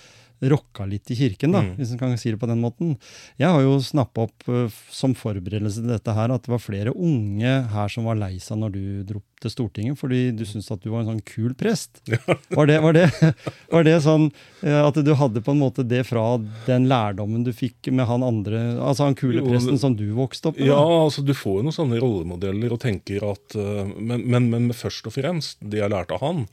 [0.41, 1.75] rocka litt i kirken, da, Mm.
[1.77, 2.97] hvis en kan si det på den måten.
[3.39, 6.93] Jeg har jo snappa opp eh, som forberedelse til dette her at det var flere
[6.93, 10.81] unge her som var lei seg når du dro til Stortinget, fordi du syntes at
[10.81, 11.99] du var en sånn kul prest.
[12.57, 13.05] Var, det, var, det,
[13.73, 14.31] var det sånn
[14.63, 16.23] eh, at du hadde på en måte det fra
[16.65, 20.57] den lærdommen du fikk med han andre, altså han kule presten som du vokste opp
[20.57, 20.65] med?
[20.71, 21.03] Ja, da?
[21.05, 25.05] altså du får jo noen sånne rollemodeller og tenker at eh, men, men, men først
[25.05, 26.47] og fremst, det jeg lærte av han,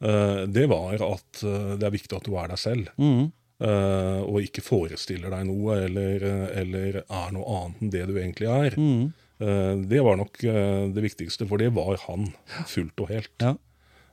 [0.00, 2.90] det var at eh, det er viktig at du er deg selv.
[2.98, 3.32] Mm.
[3.60, 8.14] eh, og ikke forestiller deg noe, eller, eh, eller er noe annet enn det du
[8.20, 8.76] egentlig er.
[8.78, 9.08] Mm.
[9.40, 12.28] Eh, det var nok eh, det viktigste, for det var han
[12.70, 13.34] fullt og helt.
[13.42, 13.56] Ja.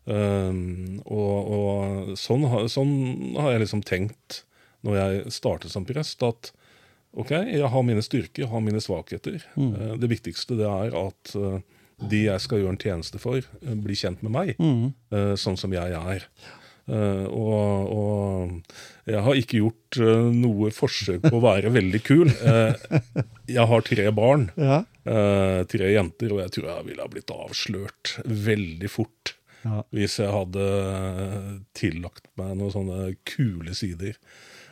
[0.05, 4.43] Og og sånn, har- sånn har jeg liksom tenkt
[4.85, 6.51] når jeg startet som prest, at
[7.17, 9.41] ok, jeg har mine styrker, jeg har mine svakheter.
[9.57, 11.59] Eh, det viktigste det er at eh,
[12.01, 14.85] de jeg skal gjøre en tjeneste for, eh, blir kjent med meg, mm.
[15.15, 16.29] eh, sånn som jeg er.
[16.85, 22.29] Uh, og, og jeg har ikke gjort uh, noe forsøk på å være veldig kul.
[22.45, 22.77] Uh,
[23.57, 24.51] jeg har tre barn.
[24.57, 24.83] Ja.
[25.05, 29.83] Tre jenter, og jeg tror jeg ville ha blitt avslørt veldig fort Ja.
[29.93, 30.65] hvis jeg hadde
[31.77, 34.17] tillagt meg noen sånne kule sider.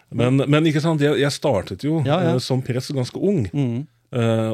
[0.10, 3.46] Men, men ikke sant, jeg, jeg startet jo Ja, som prest ganske ung.
[3.54, 3.86] Mm.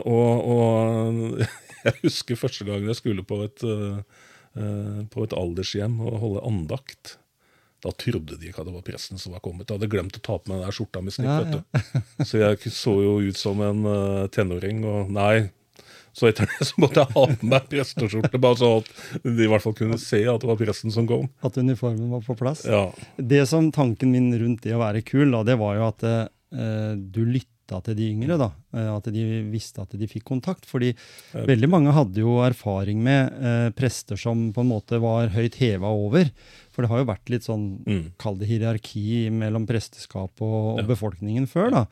[0.03, 1.39] Og, og
[1.87, 4.21] jeg husker første gang jeg skulle på et, eh,
[4.59, 7.17] eh, på et aldershjem og holde andakt.
[7.79, 9.69] Da trodde de ikke at det var presten som var kommet.
[9.69, 11.53] Jeg hadde glemt å ta på meg den skjorta med snipp.
[11.53, 12.25] Ja, ja.
[12.27, 14.83] Så jeg så jo ut som en eh, tenåring.
[14.83, 15.47] Og nei,
[16.11, 18.89] så etter det så måtte jeg ha på meg presteskjorte, bare så at
[19.23, 21.29] de i hvert fall kunne se at det var presten som kom.
[21.45, 22.65] At uniformen var på plass?
[22.67, 26.07] Ja, Det som Tanken min rundt det å være kul, da, det var jo at
[26.09, 27.23] eh, du
[27.69, 28.37] lytta til de yngre.
[28.37, 30.65] da, eh, At de visste at de fikk kontakt.
[30.65, 30.93] Fordi
[31.33, 35.87] veldig mange hadde jo erfaring med eh, prester som på en måte var høyt heva
[35.87, 36.29] over.
[36.71, 38.11] For det har jo vært litt sånn, Mm.
[38.17, 40.87] kall det hierarki mellom presteskap og, og Ja.
[40.95, 41.71] befolkningen før.
[41.71, 41.85] da,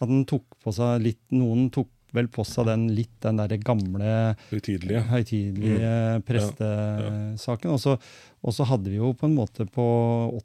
[0.00, 3.58] At den tok på seg litt, noen tok vel på seg den litt den derre
[3.58, 5.02] gamle høytidelige.
[5.08, 7.70] høytidelige prestesaken.
[7.72, 7.98] Og så-
[8.44, 9.84] Og så hadde vi jo på en måte på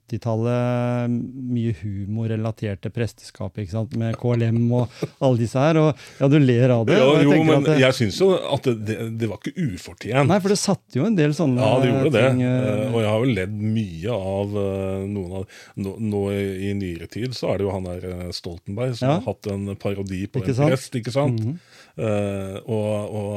[0.08, 1.12] 80-tallet
[1.52, 3.96] mye humor relatert til presteskapet, ikke sant?
[4.00, 5.80] med KLM og alle disse her.
[5.82, 5.90] Og
[6.22, 6.96] ja, du ler av det.
[6.96, 10.30] Ja, jo, jeg men det, jeg syns jo at det, det, var ikke ufortjent.
[10.32, 12.24] Nei, for det satte jo en del sånne ting Ja, det gjorde det.
[12.30, 12.54] ting det.
[12.70, 17.08] Eh, Og jeg har jo ledd mye av eh, noen av Nå, nå i, nyere
[17.12, 19.20] tid så er det jo han der eh, Stoltenberg som Ja.
[19.20, 20.72] har hatt en parodi på Ikke en sant?
[20.72, 21.40] prest, ikke sant?
[21.44, 21.58] Mm -hmm.
[22.00, 23.30] uh, og og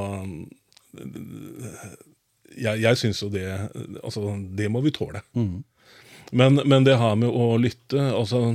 [2.57, 3.47] jeg, jeg syns jo det
[4.03, 4.25] Altså,
[4.57, 5.23] det må vi tåle.
[5.37, 5.62] Mm.
[6.33, 8.55] Men, men det her med å lytte altså,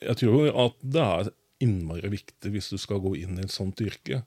[0.00, 1.32] Jeg tror jo at det er
[1.64, 4.20] innmari viktig hvis du skal gå inn i et sånt yrke,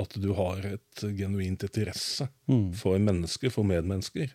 [0.00, 2.70] at du har et genuint interesse mm.
[2.80, 4.32] for mennesker, for medmennesker.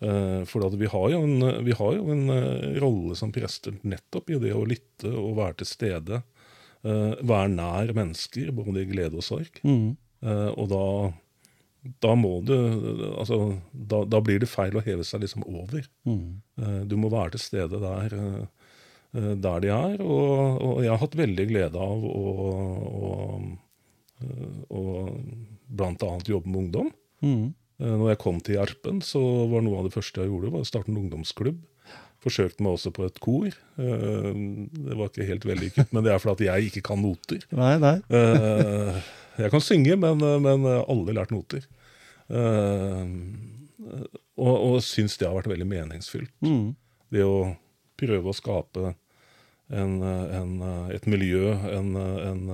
[0.00, 4.30] Uh, For vi har jo en, vi har jo en eh, rolle som prester nettopp
[4.32, 6.22] i det å lytte og være til stede.
[6.80, 9.60] Uh, Være nær mennesker, både i glede og sorg.
[9.60, 9.98] Mm.
[10.24, 10.84] Uh, Og da
[11.80, 12.52] da må du
[13.16, 13.38] altså,
[13.72, 15.86] da, da blir det feil å heve seg liksom over.
[16.08, 16.40] Mm.
[16.60, 18.74] Eh, Du må være til stede der, eh,
[19.16, 19.96] eh, der de er.
[20.04, 22.34] Og, og jeg har hatt veldig glede av å,
[23.00, 23.14] å,
[24.76, 24.84] å
[25.70, 26.12] bl.a.
[26.28, 26.92] jobbe med ungdom.
[27.24, 27.48] Mm.
[27.80, 30.68] Når jeg kom til Gjerpen, så var noe av det første jeg gjorde, var å
[30.68, 31.62] starte en ungdomsklubb.
[32.20, 33.54] Forsøkte meg også på et kor.
[33.80, 37.46] Det var ikke helt vellykket, men det er fordi jeg ikke kan noter.
[37.56, 37.94] Nei, nei.
[39.36, 41.66] Eh, Jeg kan synge, men, men aldri lært noter.
[42.30, 43.06] Uh,
[44.40, 46.30] Og, og syns det har vært veldig meningsfylt.
[46.44, 46.74] Mm.
[47.12, 47.54] Det å
[48.00, 48.92] prøve å skape
[49.72, 50.52] en, en,
[50.94, 52.44] et miljø, en, en,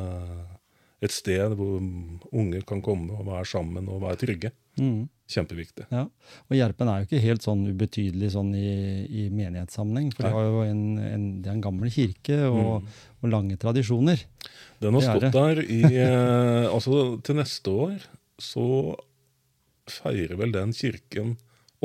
[1.02, 1.76] et sted hvor
[2.32, 4.50] unge kan komme og være sammen og være trygge.
[4.80, 5.04] Mm.
[5.30, 5.86] Kjempeviktig.
[5.90, 6.04] Ja,
[6.46, 8.66] og Gjerpen er jo ikke helt sånn ubetydelig sånn i,
[9.06, 10.12] i menighetssammenheng.
[10.14, 12.90] For det, en, en, det er en gammel kirke og, Mm.
[13.22, 14.22] og lange tradisjoner.
[14.82, 17.96] Den har stått der i eh, Altså, til neste år
[18.42, 18.66] så
[19.88, 21.36] feirer vel den kirken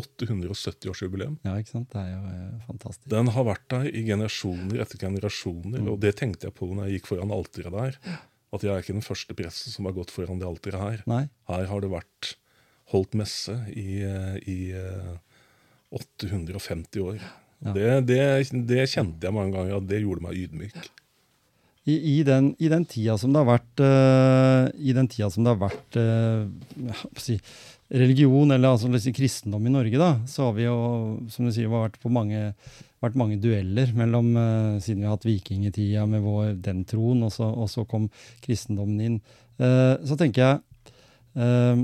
[0.02, 1.36] 870-årsjubileum.
[1.46, 1.90] Ja, ikke sant?
[1.94, 3.08] Det er jo eh, fantastisk.
[3.12, 5.90] Den har vært der i generasjoner etter generasjoner, Mm.
[5.94, 7.98] og det tenkte jeg på når jeg gikk foran alteret der.
[8.52, 11.04] At jeg er ikke den første presten som har gått foran det alteret her.
[11.08, 11.24] Nei?
[11.48, 12.34] Her har det vært
[12.92, 15.14] holdt messe i, eh, i eh,
[15.96, 17.22] 850 år.
[17.62, 17.74] Ja.
[17.76, 20.80] Det, det, det kjente jeg mange ganger, at det gjorde meg ydmyk.
[21.90, 25.62] I, i, den, I den tida som det har vært uh, tida som det har
[25.64, 27.40] vært å si,
[27.90, 30.76] religion, eller altså liksom, kristendom i Norge, da, så har vi jo,
[31.34, 32.52] som du sier, vært på mange,
[33.02, 37.34] vært mange dueller mellom uh, Siden vi har hatt vikingtida med vår, den troen, og
[37.34, 38.12] så, og så kom
[38.46, 39.18] kristendommen inn.
[39.62, 41.84] Så tenker jeg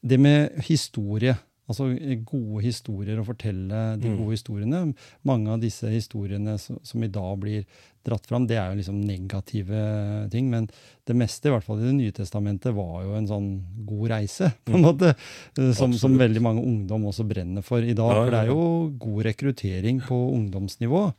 [0.00, 1.34] Det med historie,
[1.68, 1.86] altså
[2.24, 4.18] gode historier, å fortelle de Mm.
[4.20, 7.64] gode historiene Mange av disse historiene som, som i dag blir
[8.04, 10.50] dratt fram, det er jo liksom negative ting.
[10.50, 10.68] Men
[11.08, 13.48] det meste, i hvert fall i Det nye testamentet, var jo en sånn
[13.86, 14.84] god reise, på en Mm.
[14.84, 15.14] måte.
[15.58, 18.12] eh, Som, som veldig mange ungdom også brenner for i dag.
[18.12, 21.14] For det er jo god rekruttering på ungdomsnivå.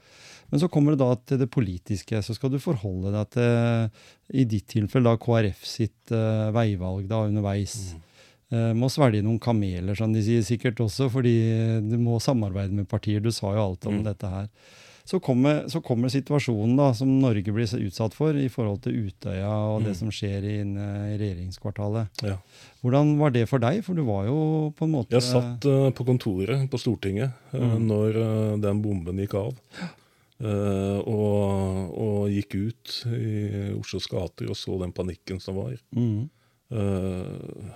[0.51, 2.21] Men så kommer det da til det politiske.
[2.21, 3.89] Så skal du forholde deg til,
[4.38, 7.95] i ditt tilfelle, da KrF sitt uh, veivalg da underveis.
[7.95, 7.99] Eh,
[8.51, 11.36] må svelge noen kameler, som de sier sikkert også, fordi
[11.89, 13.19] du må samarbeide med partier.
[13.19, 14.03] Du sa jo alt om Mm.
[14.05, 14.49] dette her.
[15.05, 19.49] Så kommer, så kommer situasjonen da, som Norge blir utsatt for i forhold til Utøya
[19.75, 19.97] og det Mm.
[19.99, 22.08] som skjer inne i regjeringskvartalet.
[22.23, 22.38] Ja.
[22.84, 23.84] Hvordan var det for deg?
[23.84, 27.60] For du var jo på en måte Jeg satt uh, på kontoret på Stortinget eh,
[27.60, 27.86] Mm.
[27.88, 29.53] når uh, den bomben gikk av.
[30.41, 35.77] Uh, og, og gikk ut i Oslos gater og så den panikken som var.
[35.95, 36.29] mm,
[36.71, 37.71] Eh,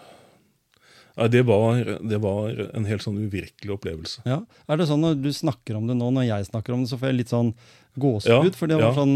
[1.20, 4.24] nei, det, var det var en helt sånn uvirkelig opplevelse.
[4.26, 4.40] ja.
[4.70, 6.98] Er det sånn når du snakker om det nå, når jeg snakker om det, så
[7.02, 7.54] får jeg litt sånn
[8.00, 8.50] gåsehud?
[8.54, 8.98] Ja, for det var ja.
[8.98, 9.16] sånn,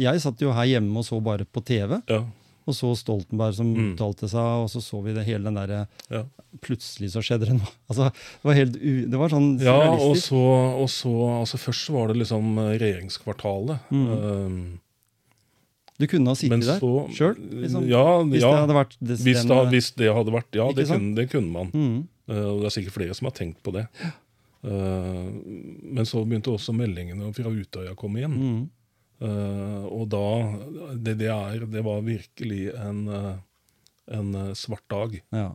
[0.00, 2.00] Jeg satt jo her hjemme og så bare på TV.
[2.10, 2.22] Ja,
[2.68, 3.94] Og så Stoltenberg som Mm.
[3.94, 6.24] uttalte seg, og så så vi det hele den derre ja.
[6.60, 7.70] Plutselig så skjedde det noe.
[7.88, 10.28] Altså, det var helt u, Det var sånn ja og surrealistisk.
[10.28, 10.42] så,
[10.82, 13.78] og så altså Først var det liksom regjeringskvartalet.
[13.90, 14.78] Mm.
[15.98, 16.80] Du kunne ha Eh, sittet der
[17.16, 17.88] sjøl, liksom.
[17.90, 20.86] Ja, hvis ja det vært det, hvis, den, det, hvis det hadde vært Ja, det
[20.88, 21.70] kunne, det kunne man.
[21.74, 23.86] mm, Uh, Og det er sikkert flere som har tenkt på det.
[24.62, 25.30] Uh,
[25.82, 28.34] Men så begynte også meldingene fra Utøya å komme inn.
[28.42, 28.66] mm,
[29.18, 30.20] Uh, Og da
[30.94, 33.32] det, det, er, det var virkelig en, eh,
[34.14, 35.16] en eh, svart dag.
[35.34, 35.48] ja.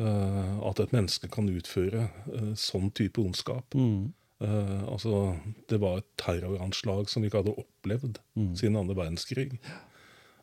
[0.00, 3.74] Eh, At et menneske kan utføre eh, sånn type ondskap.
[3.76, 5.36] Mm, Eh, altså,
[5.70, 9.50] det var et terroranslag som vi ikke hadde opplevd mm, siden andre verdenskrig.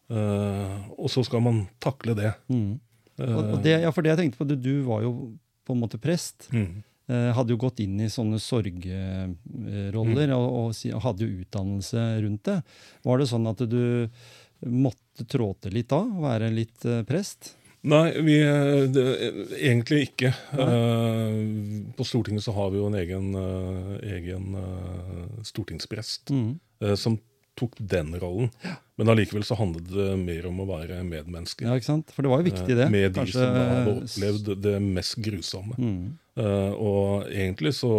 [0.10, 2.32] Uh, og så skal man takle det.
[2.50, 2.80] mm.
[3.20, 5.12] Og, og det, ja, for det jeg tenkte på, du, du var jo
[5.68, 6.48] på en måte prest.
[6.54, 6.86] mm.
[7.10, 12.44] Uh, hadde jo gått inn i sånne sorgroller og, og, og hadde jo utdannelse rundt
[12.46, 12.58] det.
[13.08, 13.82] Var det sånn at du
[14.70, 16.04] måtte trå til litt da?
[16.22, 17.56] Være litt prest?
[17.88, 18.36] Nei, vi,
[18.92, 19.04] det,
[19.56, 20.34] egentlig ikke.
[20.52, 26.58] Uh, på Stortinget så har vi jo en egen, uh, egen uh, stortingsprest Mm.
[27.00, 27.16] som
[27.60, 28.50] tok den rollen.
[29.00, 31.64] Men allikevel så handlet det mer om å være medmenneske.
[31.68, 32.12] Ja, ikke sant?
[32.16, 32.90] For det var jo viktig, det.
[32.92, 35.76] Med de Kanskje- som da hadde opplevd det mest grusomme.
[35.76, 36.06] Mm.
[36.80, 37.92] Og egentlig så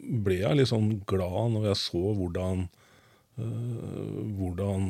[0.00, 2.68] ble jeg litt sånn glad når jeg så hvordan
[4.36, 4.88] hvordan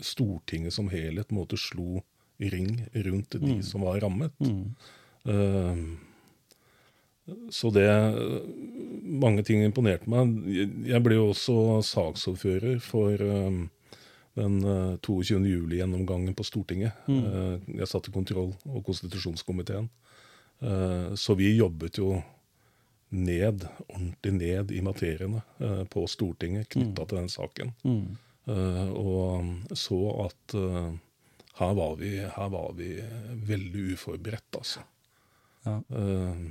[0.00, 2.02] Stortinget som helhet måte slo
[2.40, 3.62] ring rundt de Mm.
[3.62, 4.32] som var rammet.
[4.40, 4.74] Mm.
[5.26, 5.96] Uh,
[7.50, 7.86] så det
[9.10, 10.30] Mange ting imponerte meg.
[10.86, 13.66] Jeg- ble jo også saksordfører for eh,
[14.36, 15.40] den uh, 22.
[15.44, 16.92] juli-gjennomgangen på Stortinget.
[17.08, 17.24] Mm.
[17.24, 19.88] Uh, Jeg satt i kontroll- og konstitusjonskomiteen.
[20.62, 22.22] Eh, Så vi jobbet jo
[23.10, 27.72] ned, ordentlig ned i materiene eh, på Stortinget knytta til den saken.
[27.84, 28.16] Mm.
[28.46, 29.44] Eh, Og
[29.76, 30.92] så at eh,
[31.60, 32.94] her var vi, her var vi
[33.50, 34.82] veldig uforberedt, altså.
[35.66, 35.76] Ja.
[35.92, 36.48] Uh,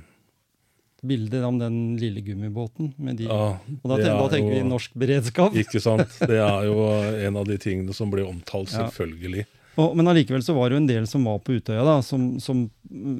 [1.00, 2.90] Bildet om den lille gummibåten.
[3.00, 5.56] Med de, ja, og da, da tenker tenker vi norsk beredskap.
[5.56, 6.12] Ikke sant?
[6.30, 6.76] Det er jo
[7.24, 8.84] en av de tingene som blir omtalt, Ja.
[8.84, 9.46] selvfølgelig.
[9.80, 12.34] Og, men allikevel så var det jo en del som var på Utøya, da, som,
[12.42, 12.66] som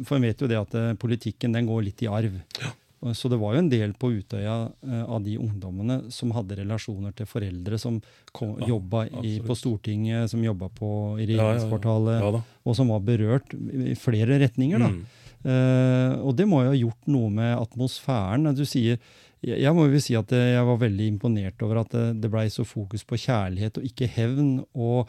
[0.04, 2.34] For en vet jo det at eh, politikken den går litt i arv.
[2.36, 2.79] Og
[3.16, 7.14] Så det var jo en del på Utøya eh, av de ungdommene som hadde relasjoner
[7.16, 7.96] til foreldre som
[8.36, 11.38] kom, Ja, jobba i, på Stortinget, som jobba på i Ja, ja, ja.
[11.40, 14.84] regjeringskvartalet, og som var berørt i flere retninger.
[14.84, 15.00] Mm.
[15.40, 18.52] Uh, og det må jo ha gjort noe med atmosfæren.
[18.52, 19.00] Du sier,
[19.40, 22.50] jeg, jeg må jo si at jeg var veldig imponert over at det, det blei
[22.52, 24.58] så fokus på kjærlighet og ikke hevn.
[24.76, 25.08] og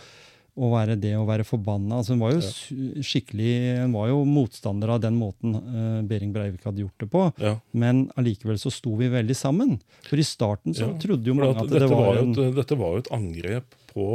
[0.61, 1.97] å være det å være forbanna.
[2.01, 3.01] Altså, han var jo Ja.
[3.01, 7.23] skikkelig, han var jo motstander av den måten uh, Behring Breivik hadde gjort det på.
[7.41, 7.55] Ja.
[7.73, 9.79] Men allikevel så sto vi veldig sammen.
[10.07, 12.55] For i starten så Ja, trodde jo mange at at det var var en et,
[12.61, 14.07] dette var jo et angrep på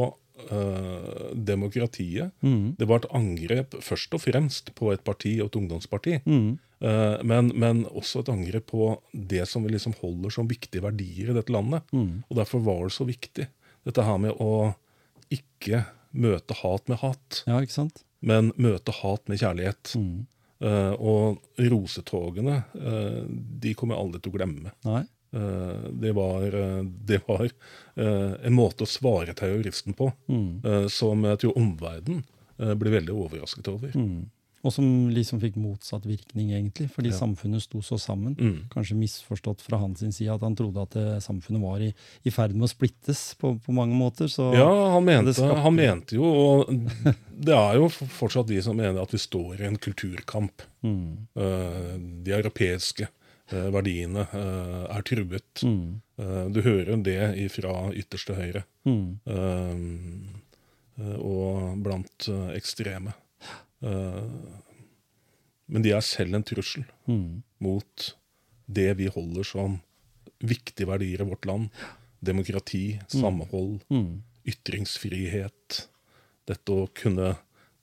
[0.53, 2.31] uh, demokratiet.
[2.43, 6.21] mm, Det var et angrep først og fremst på et parti og et ungdomsparti.
[6.25, 10.83] mm, Uh, men, men også et angrep på det som vi liksom holder som viktige
[10.85, 11.81] verdier i dette landet.
[11.91, 13.47] mm, Og derfor var det så viktig,
[13.89, 14.75] dette her med å
[15.33, 18.03] ikke møte hat med hat, Ja, ikke sant?
[18.27, 19.93] men møte hat med kjærlighet.
[19.99, 20.25] Mm,
[20.57, 24.71] Uh, og rosetogene, uh, de kommer jeg aldri til å glemme.
[24.87, 25.03] nei.
[25.37, 26.47] Uh, det var,
[27.11, 27.51] det var
[28.01, 32.25] en måte å svare terroristen på Mm, som jeg tror omverdenen
[32.81, 33.93] ble veldig overrasket over.
[33.93, 34.23] mm.
[34.67, 37.19] Og som liksom fikk motsatt virkning, egentlig, fordi Ja.
[37.21, 38.35] samfunnet sto så sammen.
[38.35, 38.57] Mm.
[38.73, 41.93] Kanskje misforstått fra hans side at han trodde at det, samfunnet var i,
[42.27, 44.27] i ferd med å splittes på, på mange måter.
[44.27, 46.73] Så Ja, han mente, skapte- han mente jo Og
[47.39, 50.63] det er jo fortsatt de som mener at vi står i en kulturkamp.
[50.83, 53.07] mm, Uh, de europeiske
[53.53, 55.63] uh, verdiene uh, er truet.
[55.63, 58.63] mm, Eh, du hører det fra ytterste høyre.
[58.87, 63.13] mm, eh, eh, og blant eh, ekstreme.
[63.85, 64.23] Eh,
[65.67, 68.07] men de er selv en trussel mm, mot
[68.67, 69.81] det vi holder som
[70.39, 71.69] viktige verdier i vårt land.
[72.25, 74.23] Demokrati, samhold, mm.
[74.53, 75.83] ytringsfrihet.
[76.47, 77.35] Dette å kunne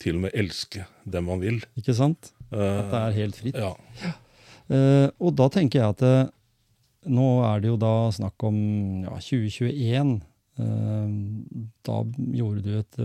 [0.03, 1.61] til og med elske dem man vil.
[1.79, 2.33] Ikke sant?
[2.51, 3.59] Eh, At det er helt fritt.
[3.59, 3.73] ja.
[4.71, 6.29] Uh, og da tenker jeg at uh,
[7.11, 8.55] nå er det jo da snakk om
[9.03, 10.13] ja, 2021.
[10.55, 11.09] Uh,
[11.83, 11.97] da
[12.39, 13.01] gjorde du et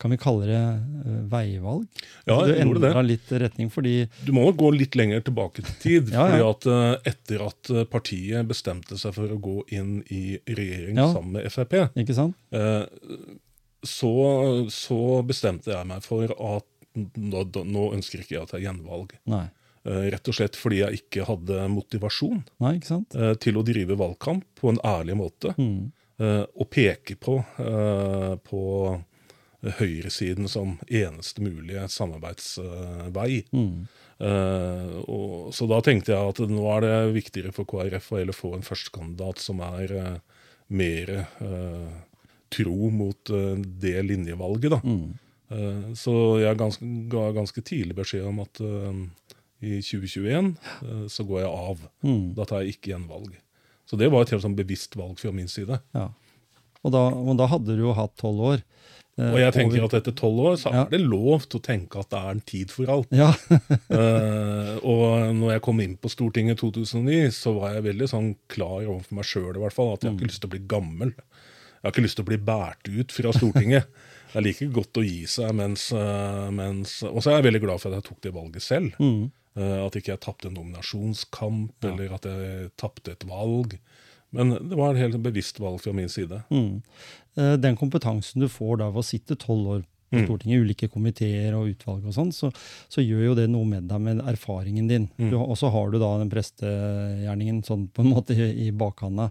[0.00, 1.84] Kan vi kalle det uh, veivalg?
[2.24, 3.02] ja, du jeg gjorde det.
[3.04, 6.10] litt retning fordi Du må nok gå litt lenger tilbake til tid.
[6.14, 6.30] Ja, ja.
[6.30, 10.96] fordi at uh, Etter at eh, partiet bestemte seg for å gå inn i regjering
[10.96, 11.10] Ja.
[11.12, 12.38] sammen med Frp, Ikke sant?
[12.54, 12.88] Uh,
[13.84, 14.12] så,
[14.72, 19.14] så bestemte jeg meg for at nå, nå ønsker ikke jeg å ta gjenvalg.
[19.30, 19.46] Nei.
[19.84, 23.14] Rett og slett fordi jeg ikke hadde motivasjon Nei, ikke sant?
[23.40, 25.54] til å drive valgkamp på en ærlig måte.
[25.56, 25.86] Mm.
[26.20, 27.38] Og peke på,
[28.44, 28.60] på
[29.80, 33.42] høyresiden som eneste mulige samarbeidsvei.
[33.52, 33.88] Mm.
[34.20, 38.54] Uh, og, så da tenkte jeg at nå er det viktigere for KrF å få
[38.56, 41.88] en førstekandidat som er uh, mer uh,
[42.50, 44.80] tro mot eh, det linjevalget, da.
[44.84, 45.12] Mm.
[45.50, 49.02] Eh, så jeg ganske, ga ganske tidlig beskjed om at eh,
[49.60, 51.86] i 2021 eh, så går jeg av.
[52.06, 52.24] Mm.
[52.38, 53.36] Da tar jeg ikke gjenvalg.
[53.88, 55.80] Så det var et helt sånn bevisst valg fra min side.
[55.96, 56.10] Ja.
[56.86, 58.62] Og da, og da hadde du jo hatt tolv år.
[59.20, 60.82] Eh, Og jeg tenker over- at etter tolv år så Ja.
[60.86, 63.08] er det lov til å tenke at det er en tid for alt.
[63.12, 63.34] Ja.
[63.90, 68.30] uh, og når jeg kom inn på Stortinget i 2009, så var jeg veldig sånn
[68.48, 71.12] klar overfor meg sjøl at jeg har ikke lyst til å bli gammel.
[71.12, 73.84] Jeg har ikke lyst til å bli båret ut fra Stortinget.
[74.32, 77.62] Det er like godt å gi seg mens, eh, mens Og så er jeg veldig
[77.64, 78.92] glad for at jeg tok det valget selv.
[79.00, 79.30] Mm.
[79.56, 81.90] Eh, at ikke jeg tapte en nominasjonskamp, Ja.
[81.90, 83.78] eller at jeg tapte et valg.
[84.36, 86.42] Men det var et helt bevisst valg fra min side.
[86.50, 86.82] Mm.
[87.36, 90.24] Eh, Den kompetansen du får da ved å sitte tolv år på Mm.
[90.26, 92.48] Stortinget, i ulike komiteer og utvalg og sånn, så,
[92.90, 95.04] så gjør jo det noe med deg med erfaringen din.
[95.22, 95.36] Mm.
[95.38, 99.28] Og så har du da den prestegjerningen sånn på en måte i, i bakhanda.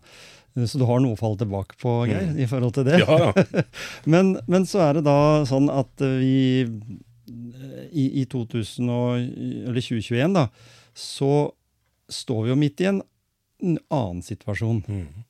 [0.55, 3.01] Eh, Så du har noe å falle tilbake på, Geir, i forhold til det.
[3.01, 3.11] Mm.
[3.11, 3.63] Ja, ja.
[4.15, 5.17] Men, men så er det da
[5.51, 6.63] sånn at eh, vi
[7.91, 9.19] i, i 2000 og,
[9.69, 10.47] eller 2021 da,
[10.95, 11.33] så
[12.09, 13.03] står vi jo midt i en
[13.63, 14.83] n- annen situasjon.
[14.87, 15.25] Mm.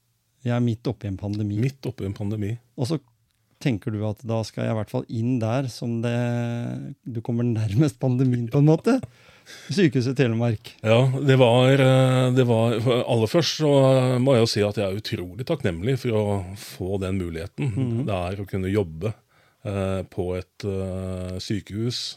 [0.45, 1.57] Jeg er midt oppi en pandemi.
[1.59, 2.53] Midt oppi en pandemi.
[2.79, 2.99] Og så
[3.59, 6.13] tenker du at da skal jeg i hvert fall inn der som det
[7.03, 8.99] Du kommer nærmest pandemien, på en måte.
[9.73, 10.75] Sykehuset Telemark.
[10.85, 13.71] Ja, det var, eh, det var Aller først så
[14.21, 16.23] må jeg jo si at jeg er utrolig takknemlig for å
[16.55, 18.05] få den muligheten.
[18.05, 19.11] Det er å kunne jobbe
[19.65, 22.15] eh, på et eh, sykehus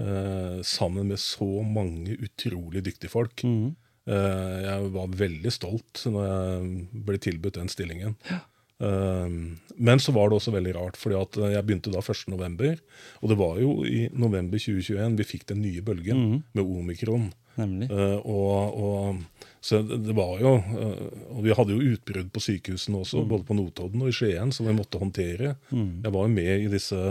[0.00, 3.44] eh, sammen med så mange utrolig dyktige folk.
[3.44, 3.76] Mhm.
[4.08, 8.16] Eh, jeg var veldig stolt når jeg ble tilbudt den stillingen.
[8.30, 8.44] Ja.
[8.80, 12.78] men så var det også veldig rart, fordi at jeg begynte da 1.11.
[13.20, 16.38] Og det var jo i november 2021 vi fikk den nye bølgen mm.
[16.56, 17.26] med omikron.
[17.60, 23.44] Og, og, så det var jo Og vi hadde jo utbrudd på sykehusene også, både
[23.44, 25.58] på Notodden og i Skien, som vi måtte håndtere.
[25.68, 26.00] Mm.
[26.06, 27.02] Jeg var jo med i disse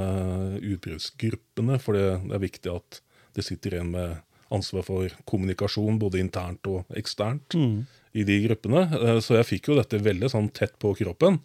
[0.57, 3.01] utbruddsgruppene, for det, det er viktig at
[3.37, 4.17] det sitter igjen med
[4.51, 7.85] ansvar for kommunikasjon, både internt og eksternt, Mm.
[8.15, 8.87] i de gruppene.
[8.93, 11.39] Eh, Så jeg fikk jo dette veldig sånn tett på kroppen.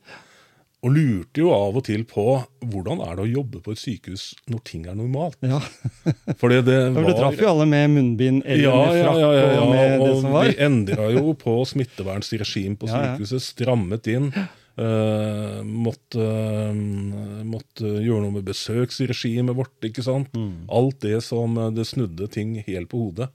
[0.84, 4.34] Og lurte jo av og til på hvordan er det å jobbe på et sykehus
[4.52, 5.36] når ting er normalt.
[5.40, 5.58] Ja,
[6.40, 9.20] Fordi det for Du var traff jo alle med munnbind eller ja, med ja, frakk
[9.22, 9.60] ja, ja, ja.
[9.62, 10.44] og med det som var.
[10.44, 13.40] vi endra jo på smittevernsregimet på sykehuset.
[13.40, 14.28] Strammet inn.
[14.74, 19.76] Eh, måtte, eh, måtte gjøre noe med besøksregimet vårt.
[19.86, 20.32] ikke sant?
[20.34, 20.66] Mm.
[20.68, 23.30] Alt det som eh, Det snudde ting helt på hodet.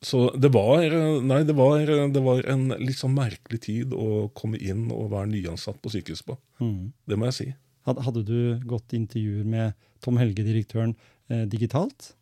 [0.00, 0.82] Så det var
[1.24, 1.80] Nei, det var,
[2.12, 6.20] det var en litt sånn merkelig tid å komme inn og være nyansatt på sykehus
[6.28, 6.36] på.
[6.60, 6.92] Mm.
[7.08, 7.48] Det må jeg si.
[7.88, 9.72] Hadde du gått intervjuer med
[10.04, 10.94] Tom Helge, direktøren,
[11.32, 12.12] eh, digitalt?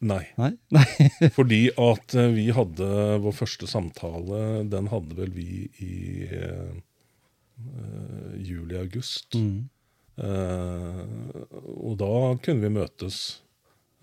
[0.00, 0.24] Nei.
[0.38, 0.52] Nei?
[0.74, 0.86] Nei.
[1.36, 2.88] Fordi at eh, vi hadde
[3.22, 6.76] vår første samtale, den hadde vel vi i eh,
[8.42, 9.34] juli-august.
[9.38, 9.68] Mm.
[10.16, 11.02] Eh,
[11.76, 13.20] og da kunne vi møtes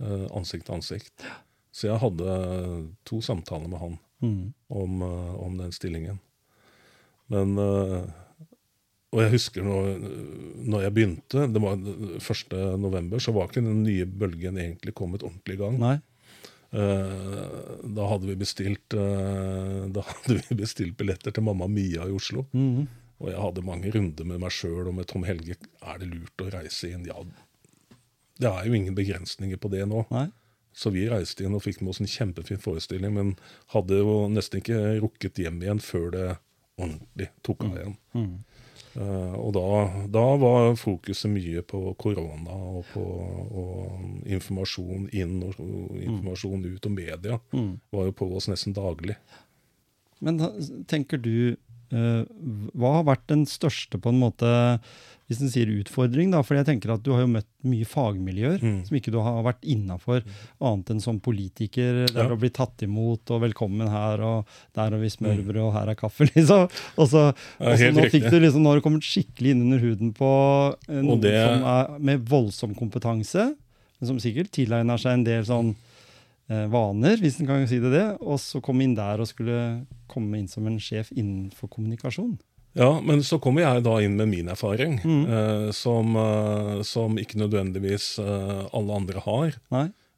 [0.02, 1.26] eh, ansikt til ansikt.
[1.74, 2.34] Så jeg hadde
[3.10, 4.54] to samtaler med han Mm.
[4.72, 6.20] om, eh, om den stillingen.
[7.28, 8.06] Men eh,
[9.14, 9.92] Og jeg husker når,
[10.66, 12.56] når jeg begynte, det var 1.
[12.82, 15.78] november, så var ikke den nye bølgen egentlig kommet ordentlig i gang.
[15.82, 15.96] Nei?
[16.74, 22.16] Eh, da hadde vi bestilt eh, Da hadde vi bestilt billetter til Mamma Mia i
[22.16, 22.48] Oslo.
[22.58, 22.88] Mm.
[23.22, 25.60] Og jeg hadde mange runder med meg sjøl og med Tom Helge.
[25.86, 27.06] Er det lurt å reise inn?
[27.08, 27.22] Ja,
[28.42, 30.08] det er jo ingen begrensninger på det nå.
[30.10, 30.32] Nei?
[30.74, 33.36] Så vi reiste inn og fikk med oss en kjempefin forestilling, men
[33.76, 36.26] hadde jo nesten ikke rukket hjem igjen før det
[36.82, 37.96] ordentlig tok av igjen.
[38.18, 38.32] Mm.
[38.94, 39.64] Eh, og da,
[40.14, 46.86] da var fokuset mye på korona og på og informasjon inn og, og informasjon ut,
[46.86, 47.80] og media Mm.
[47.94, 49.16] var jo på oss nesten daglig.
[50.22, 50.52] Men da,
[50.88, 51.56] tenker du
[51.92, 52.24] eh,
[52.74, 54.80] Hva har vært den største, på en måte,
[55.34, 56.30] hvis en sier utfordring?
[56.32, 58.86] da, For jeg tenker at du har jo møtt mye fagmiljøer Mm.
[58.88, 60.22] som ikke du har vært innafor,
[60.62, 62.06] annet enn som politiker.
[62.08, 62.28] Der Ja.
[62.30, 65.96] du bli tatt imot, og velkommen her, og der har vi smørbrød, og her er
[65.96, 66.70] kaffe, liksom.
[66.98, 70.14] Og så, Ja, nå fikk du liksom, nå har du kommet skikkelig inn under huden
[70.14, 73.56] på eh, noen det- som er med voldsom kompetanse,
[74.00, 75.76] men som sikkert tilegner seg en del sånn
[76.50, 79.86] eh, vaner, hvis en kan si det det, og så komme inn der og skulle
[80.12, 82.38] komme inn som en sjef innenfor kommunikasjon.
[82.74, 85.26] Ja, men så kommer jeg da inn med min erfaring, Mm.
[85.30, 89.54] eh, som, eh, som ikke nødvendigvis eh, alle andre har.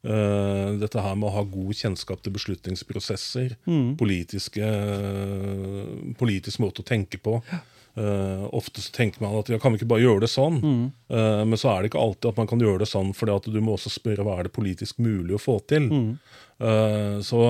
[0.06, 3.96] Eh, dette her med å ha god kjennskap til beslutningsprosesser, Mm.
[3.98, 7.42] politiske, eh, politisk måte å tenke på.
[7.96, 10.58] Eh, ofte så tenker man at ja, kan vi ikke bare gjøre det sånn?
[10.60, 10.80] Mm.
[11.08, 13.62] Uh, men så er det ikke alltid at man kan gjøre det sånn, fordi du
[13.64, 15.86] må også spørre hva er det politisk mulig å få til.
[15.88, 16.10] Mm.
[16.60, 17.40] Uh, så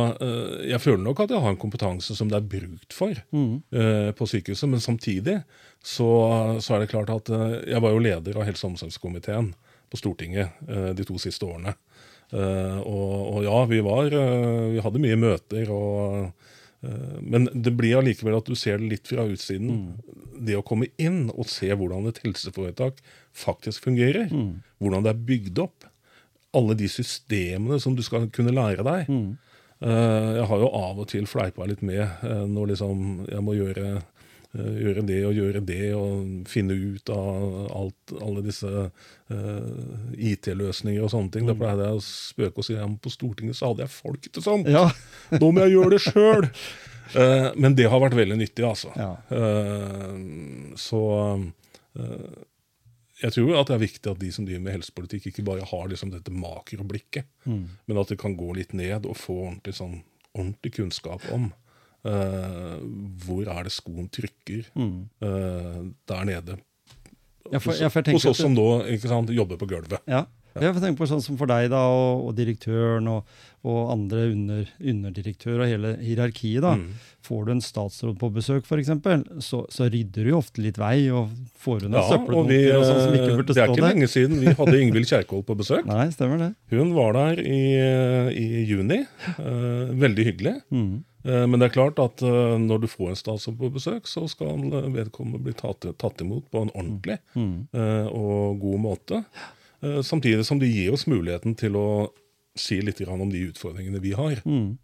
[0.62, 3.62] jeg føler nok at jeg har en kompetanse som det er brukt for Mm.
[4.18, 5.40] på sykehuset, men samtidig
[5.82, 6.08] så,
[6.62, 7.30] så er det klart at
[7.66, 9.52] jeg var jo leder av helse- og omsorgskomiteen
[9.90, 11.74] på Stortinget de to siste årene.
[12.34, 16.32] Og, og ja, vi var Vi hadde mye møter og
[17.20, 19.96] Men det blir allikevel at du ser det litt fra utsiden.
[20.38, 23.00] Det å komme inn og se hvordan et helseforetak
[23.34, 24.28] faktisk fungerer.
[24.30, 24.60] Mm.
[24.82, 25.88] Hvordan det er bygd opp.
[26.56, 29.10] Alle de systemene som du skal kunne lære deg.
[29.10, 29.32] Mm.
[29.84, 33.56] Eh, jeg har jo av og til fleipa litt med eh, når liksom jeg må
[33.58, 34.04] gjøre, eh,
[34.56, 41.12] gjøre det og gjøre det, og finne ut av alt, alle disse uh, IT-løsninger og
[41.12, 41.46] sånne ting.
[41.48, 44.44] Da pleide jeg å spøke og si at på Stortinget så hadde jeg folk til
[44.44, 44.68] sånt.
[44.72, 44.88] Ja.
[45.40, 46.50] Nå må jeg gjøre det sjøl!
[47.54, 48.90] men det har vært veldig nyttig, altså.
[48.98, 49.12] ja.
[49.30, 51.00] Uh, så
[51.94, 52.32] eh,
[53.22, 55.86] jeg tror at det er viktig at de som driver med helsepolitikk, ikke bare har
[55.92, 57.68] liksom dette makroblikket, Mm.
[57.86, 60.00] men at det kan gå litt ned og få ordentlig, sånn,
[60.34, 61.52] ordentlig kunnskap om
[62.06, 62.78] eh,
[63.26, 65.08] hvor er det skoen trykker Mm.
[65.22, 66.58] uh, der nede.
[67.52, 68.68] Ja, for- ja, for hos oss som nå
[69.06, 70.00] sant, jobber på gulvet.
[70.06, 70.24] Ja.
[70.56, 73.26] Jeg tenker tenke på sånn som for deg da, og, og direktøren og,
[73.68, 76.62] og andre under, underdirektør og hele hierarkiet.
[76.64, 76.70] da.
[76.80, 76.94] Mm.
[77.26, 78.88] Får du en statsråd på besøk, f.eks.,
[79.44, 81.28] så, så rydder du jo ofte litt vei og
[81.60, 82.48] får unna Ja, og
[82.78, 83.88] og sånn som ikke eh, burde det er ikke der.
[83.90, 85.84] lenge siden vi hadde Ingvild Kjerkol på besøk.
[85.90, 86.50] Nei, stemmer det.
[86.72, 87.60] Hun var der i,
[88.32, 89.02] i juni.
[89.36, 90.54] Uh, veldig hyggelig.
[90.72, 91.04] Mm.
[91.26, 94.26] Eh, Men det er klart at eh, når du får en statsråd på besøk, så
[94.30, 94.62] skal
[94.94, 97.66] vedkommende bli tatt, tatt imot på en ordentlig Mm.
[97.74, 99.24] eh, og god måte.
[100.02, 102.08] Samtidig som det gir oss muligheten til å
[102.56, 104.40] si litt om de utfordringene vi har.
[104.42, 104.78] Mm.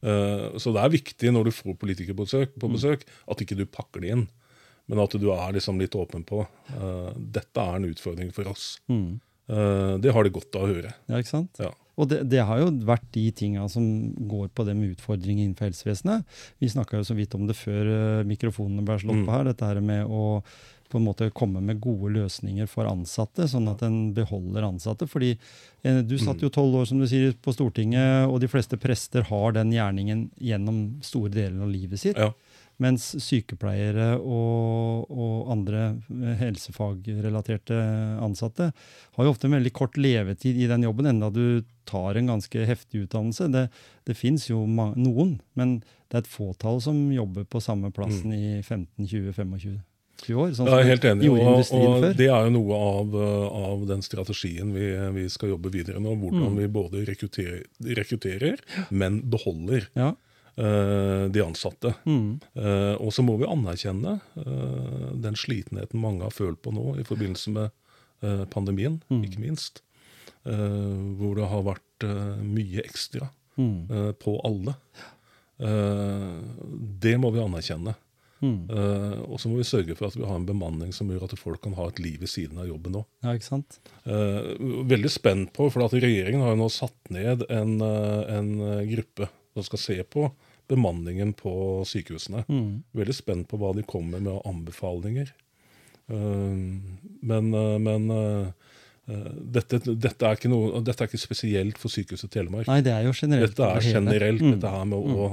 [0.61, 3.64] Så det er viktig når du får politikere på besøk, på besøk at ikke du
[3.64, 4.28] pakker det inn.
[4.86, 8.78] Men at du er liksom litt åpen på uh, dette er en utfordring for oss.
[8.93, 9.18] Mm.
[9.49, 10.93] Det har de godt av å høre.
[11.09, 11.57] Ja, ikke sant?
[11.59, 11.72] Ja.
[12.01, 13.84] Og det, det, har jo vært de tinga som
[14.16, 16.24] går på det med utfordringer innenfor helsevesenet.
[16.62, 19.26] Vi snakka jo så vidt om det før uh, mikrofonene ble slått Mm.
[19.28, 19.45] på her.
[19.51, 20.43] Dette her med å
[20.93, 25.07] på en måte komme med gode løsninger for ansatte, sånn at en beholder ansatte.
[25.09, 25.30] Fordi
[25.84, 26.43] eh, du satt Mm.
[26.45, 30.26] jo tolv år som du sier, på Stortinget, og de fleste prester har den gjerningen
[30.36, 32.18] gjennom store deler av livet sitt.
[32.20, 32.34] Ja.
[32.83, 35.85] Mens sykepleiere og, og andre
[36.41, 37.76] helsefagrelaterte
[38.22, 38.70] ansatte
[39.16, 42.66] har jo ofte en veldig kort levetid i den jobben, enda du tar en ganske
[42.68, 43.49] heftig utdannelse.
[43.53, 43.66] Det,
[44.09, 45.78] det fins jo noen, men
[46.11, 49.80] det er et fåtall som jobber på samme plassen i 15-20-25 år.
[50.22, 50.68] Sånn Mm.
[50.70, 51.28] Jeg er helt enig.
[51.33, 53.14] Og, og det er jo noe av,
[53.59, 56.12] av den strategien vi, vi skal jobbe videre nå.
[56.20, 56.59] Hvordan Mm.
[56.61, 57.64] vi både rekrutterer,
[57.99, 58.61] rekrutterer
[58.91, 60.12] men beholder Ja.
[60.59, 61.94] Uh, de ansatte.
[62.05, 62.40] Mm.
[62.57, 67.07] Uh, og så må vi anerkjenne uh, den slitenheten mange har følt på nå i
[67.09, 67.70] forbindelse med
[68.55, 69.24] pandemien, Mm.
[69.26, 69.80] ikke minst.
[70.46, 72.05] Hvor det har vært
[72.46, 73.26] mye ekstra
[73.59, 74.14] Mm.
[74.22, 74.76] på alle.
[75.59, 77.96] Det må vi anerkjenne.
[78.42, 78.70] Mm.
[79.26, 81.62] Og så må vi sørge for at vi har en bemanning som gjør at folk
[81.66, 83.05] kan ha et liv ved siden av jobben òg.
[83.26, 83.34] Ja.
[84.94, 88.53] Veldig spent på, for at regjeringen har jo nå satt ned en, en
[88.94, 90.26] gruppe som skal se på
[90.70, 91.53] bemanningen på
[91.88, 92.44] sykehusene.
[92.48, 92.82] Mm.
[92.96, 95.32] Veldig spent på hva de kommer med av anbefalinger.
[96.11, 96.78] Uh,
[97.22, 98.48] men uh, men uh,
[99.09, 102.66] uh, dette, dette, er ikke noe, dette er ikke spesielt for Sykehuset Telemark.
[102.70, 103.55] Nei, det er jo generelt.
[103.57, 104.57] Dette er generelt, Mm.
[104.57, 105.28] dette her med å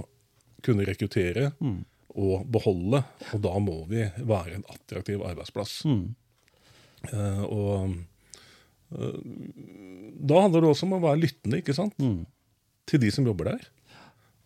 [0.66, 1.80] kunne rekruttere Mm.
[2.16, 3.04] og beholde.
[3.34, 5.84] Og da må vi være en attraktiv arbeidsplass.
[5.88, 6.16] Mm.
[7.14, 7.96] Eh, og
[8.92, 9.20] uh,
[10.20, 11.96] da handler det også om å være lyttende ikke sant?
[12.02, 12.26] Mm.
[12.90, 13.68] til de som jobber der.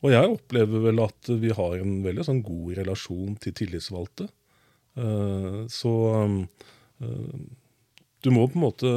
[0.04, 4.28] Og jeg opplever vel at vi har en veldig sånn god relasjon til tillitsvalgte.
[5.00, 7.38] Eh, så eh,
[8.24, 8.92] du må på en måte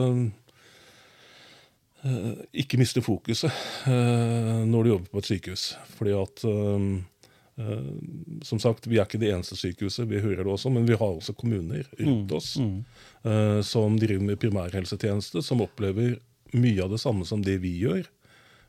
[2.02, 2.32] eh,
[2.62, 5.68] ikke miste fokuset når du jobber på et sykehus.
[5.98, 6.48] Fordi at
[8.44, 11.08] Som sagt, vi er ikke det eneste sykehuset, vi hører det også, men vi har
[11.08, 12.84] også kommuner rundt oss Mm.
[13.64, 16.18] som driver med primærhelsetjeneste, som opplever
[16.52, 18.04] mye av det samme som det vi gjør.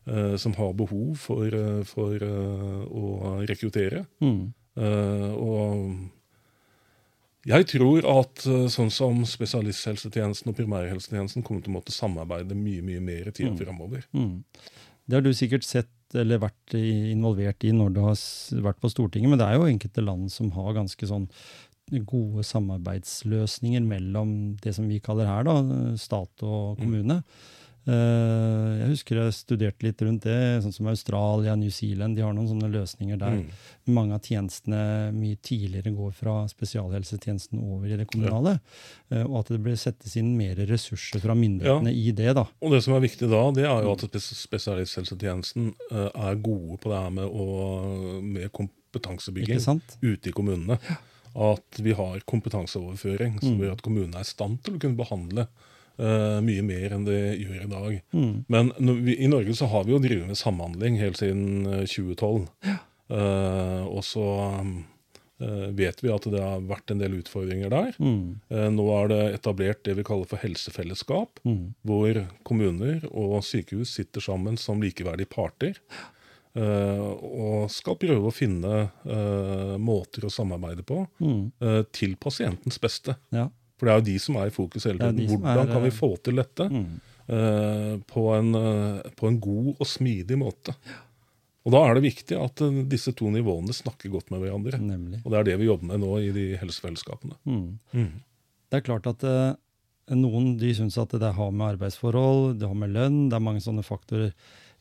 [0.08, 4.06] Eh, som har behov for, eh, for eh, å rekruttere.
[4.22, 4.54] Mm.
[4.78, 6.10] Og
[7.48, 13.02] jeg tror at sånn som spesialisthelsetjenesten og primærhelsetjenesten kommer til å måtte samarbeide mye mye
[13.02, 13.58] mer i tida Mm.
[13.58, 14.04] framover.
[14.14, 14.44] Mm.
[15.08, 18.16] Det har du sikkert sett eller vært involvert i når du har
[18.64, 21.28] vært på Stortinget, men det er jo enkelte land som har ganske sånn
[22.06, 27.24] gode samarbeidsløsninger mellom det som vi kaller her, da, stat og kommune.
[27.24, 27.24] Eh,
[27.88, 32.18] Jeg husker jeg studerte litt rundt det, sånn som Australia, New Zealand.
[32.18, 33.38] De har noen sånne løsninger der.
[33.40, 33.48] Mm.
[33.96, 34.82] Mange av tjenestene
[35.16, 38.58] mye tidligere går fra spesialhelsetjenesten over i det kommunale.
[39.10, 39.24] Ja.
[39.24, 42.34] Og at det blir settes inn mer ressurser fra myndighetene i det.
[42.36, 42.44] da.
[42.62, 46.80] Og det som er viktig da, det er jo at spes- spesialisthelsetjenesten eh, er gode
[46.84, 49.64] på det her med, å, med kompetansebygging
[50.04, 50.80] ute i kommunene.
[51.38, 53.60] At vi har kompetanseoverføring som Mm.
[53.64, 55.48] gjør at kommunene er i stand til å kunne behandle
[56.00, 58.02] eh, mye mer enn det gjør i dag.
[58.14, 58.36] Mm.
[58.48, 61.86] Men når vi, i Norge så har vi jo drevet med samhandling helt siden eh,
[61.86, 62.48] 2012.
[63.08, 64.24] Uh, og så
[64.60, 67.94] uh, vet vi at det har vært en del utfordringer der.
[68.04, 68.42] Mm.
[68.76, 71.74] Nå er det etablert det vi kaller for helsefellesskap Mm.
[71.88, 75.80] hvor kommuner og sykehus sitter sammen som likeverdige parter.
[76.58, 78.90] og skal prøve å finne
[79.80, 81.52] måter å samarbeide på Mm.
[81.94, 83.16] til pasientens beste.
[83.32, 83.50] Ja.
[83.78, 85.38] For det er jo de som er i fokus hele tiden.
[85.38, 86.86] Hvordan er, kan vi eh, få til dette Mm.
[87.30, 90.74] uh, på, en, uh, på en god og smidig måte?
[91.68, 94.80] Og Da er det viktig at uh, disse to nivåene snakker godt med hverandre.
[94.80, 95.22] Nemlig.
[95.26, 97.38] Og det er det vi jobber med nå i de helsefellesskapene.
[97.46, 97.80] Mm.
[97.94, 98.14] Mm.
[98.68, 99.24] Det er klart at
[100.16, 103.62] noen de syns at det har med arbeidsforhold, det har med lønn, det er mange
[103.64, 104.32] sånne faktorer.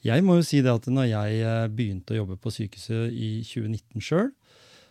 [0.06, 4.04] Jeg må jo si det at når jeg begynte å jobbe på sykehuset i 2019
[4.04, 4.30] sjøl,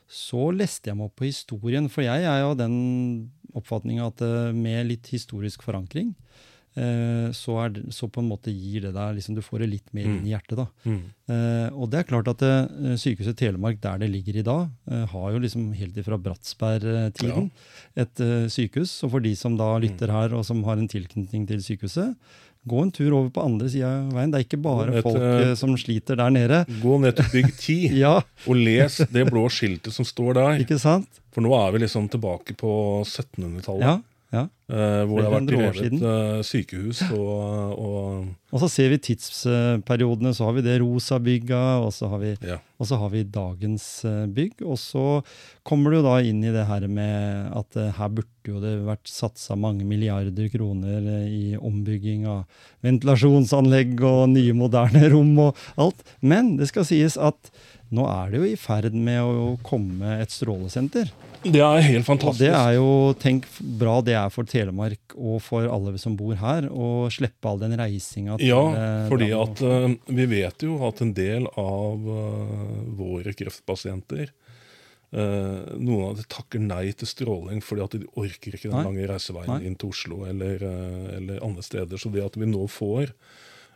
[0.08, 1.90] så leste jeg meg opp på historien.
[1.92, 2.76] For jeg er jo av den
[3.56, 6.14] oppfatninga at eh, med litt historisk forankring,
[6.76, 10.10] så, er så på en måte gir det deg liksom, Du får det litt mer
[10.10, 10.66] inn i hjertet, da.
[10.84, 10.98] Mm.
[11.32, 15.06] Eh, og det er klart at eh, Sykehuset Telemark, der det ligger i dag, eh,
[15.14, 17.48] har jo liksom helt ifra Bratsberg-tiden
[17.96, 18.98] et eh, sykehus.
[19.08, 22.14] Og for de som da lytter her, og som har en tilknytning til sykehuset,
[22.66, 24.32] gå en tur over på andre sida av veien.
[24.34, 26.64] Det er ikke bare ned, folk eh, eh, som sliter der nede.
[26.82, 30.66] Gå ned til bygg 10 Ja, og les det blå skiltet som står der.
[30.66, 31.22] ikke sant?
[31.36, 32.72] For nå er vi liksom tilbake på
[33.04, 33.86] 1700-tallet.
[33.86, 33.98] Ja,
[34.36, 34.44] Ja.
[34.68, 38.92] eh, hvor det har vært 100 år drevet eh, sykehus og, og Og så ser
[38.94, 40.34] vi tidsperiodene.
[40.36, 42.60] Så har vi det rosa bygga, og så har vi, ja.
[42.80, 44.64] har vi dagens eh, bygg.
[44.64, 45.06] Og så
[45.68, 49.58] kommer du da inn i det her med at her burde jo det vært satsa
[49.58, 52.44] mange milliarder kroner i ombygging av
[52.86, 56.06] ventilasjonsanlegg og nye, moderne rom og alt.
[56.22, 57.52] Men det skal sies at
[57.94, 61.12] nå er det jo i ferd med å komme et strålesenter.
[61.46, 62.42] Det er helt Og fantastisk.
[62.42, 63.46] det er jo, tenk
[63.78, 67.76] bra det er for Telemark og for alle som bor her, å slippe all den
[67.78, 73.36] reisinga Ja, eh, fordi at eh, vi vet jo at en del av eh, våre
[73.38, 74.34] kreftpasienter
[75.16, 79.48] Noen av dem takker nei til stråling fordi at de orker ikke den lange reiseveien
[79.62, 79.70] Nei.
[79.70, 80.60] inn til Oslo eller,
[81.16, 82.02] eller andre steder.
[82.02, 83.14] Så det at vi nå får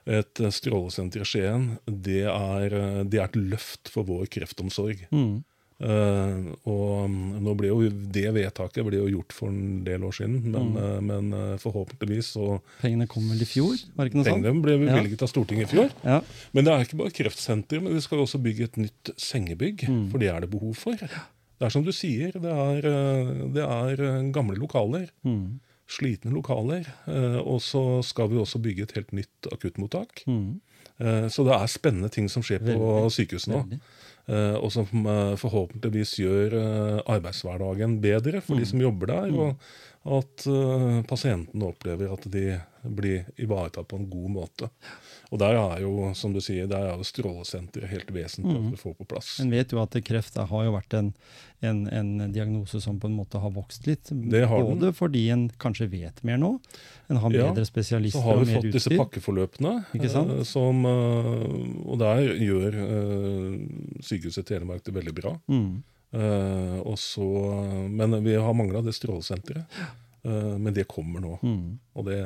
[0.10, 5.06] et strålesenter i Skien, det er, eh, det er et løft for vår kreftomsorg.
[5.14, 5.44] Mm.
[5.80, 10.42] Uh, og mm, ble jo det vedtaket ble jo gjort for en del år siden,
[10.52, 10.76] men, Mm.
[10.76, 13.78] uh, men uh, forhåpentligvis så Pengene kom vel i fjor?
[13.96, 14.28] Var det ikke noe?
[14.28, 15.94] Pengene ble bevilget av Stortinget i fjor.
[16.04, 16.18] Ja.
[16.52, 19.88] Men det er ikke bare kreftsenter, men vi skal også bygge et nytt sengebygg.
[19.88, 20.04] Mm.
[20.12, 21.00] For det er det behov for.
[21.00, 22.92] Det er som du sier, det er,
[23.56, 24.04] det er
[24.36, 25.08] gamle lokaler.
[25.24, 25.62] Mm.
[25.90, 26.86] Slitne lokaler.
[27.08, 30.24] eh, Og så skal vi også bygge et helt nytt akuttmottak.
[30.28, 30.60] Mm.
[31.00, 33.12] Eh, Så det er spennende ting som skjer på Veldig.
[33.16, 33.64] sykehusene nå.
[33.64, 33.80] Veldig.
[34.30, 39.32] eh, Og som forhåpentligvis gjør arbeidshverdagen bedre for de som jobber der.
[39.34, 39.58] Og
[40.06, 40.46] at
[41.10, 44.70] pasientene opplever at de blir ivaretatt på en god måte.
[45.30, 48.80] Og der er jo, som du sier, der er jo strålesenteret helt vesentlig at vi
[48.82, 49.36] får på plass.
[49.44, 51.12] En vet jo at kreft har jo vært en,
[51.62, 54.10] en, en diagnose som på en måte har vokst litt.
[54.10, 54.80] Det har den.
[54.80, 56.56] Både fordi en kanskje vet mer nå,
[57.14, 59.76] en har Ja, bedre spesialister Så har vi fått disse pakkeforløpene.
[59.94, 61.46] Eh, Som, eh,
[61.86, 63.56] og der gjør eh,
[64.02, 65.38] Sykehuset Telemark det veldig bra.
[65.46, 65.84] Mm.
[66.10, 67.30] Eh, også,
[67.94, 69.70] men vi har mangla det strålesenteret.
[70.26, 71.38] Eh, men det kommer nå.
[71.44, 71.80] Mm.
[71.96, 72.20] Og det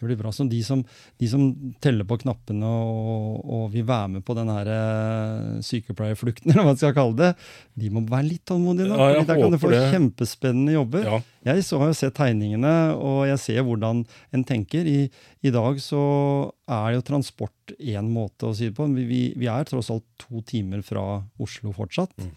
[0.00, 0.30] Det blir bra.
[0.32, 0.80] Så de som,
[1.20, 1.42] de som
[1.84, 6.72] teller på knappene og, og vil være med på den her eh, sykepleierflukten, eller hva
[6.72, 7.30] man skal kalle det,
[7.76, 8.96] de må være litt tålmodige nå.
[8.96, 9.82] Ja, der kan du få det.
[9.92, 11.04] kjempespennende jobber.
[11.04, 11.20] Ja.
[11.50, 14.02] Jeg så har jo sett tegningene, og jeg ser hvordan
[14.32, 14.88] en tenker.
[14.88, 15.10] I,
[15.44, 16.00] I dag så
[16.70, 18.88] er jo transport én måte å si det på.
[18.96, 21.04] Vi, vi, vi er tross alt to timer fra
[21.40, 22.16] Oslo fortsatt.
[22.16, 22.32] Mm.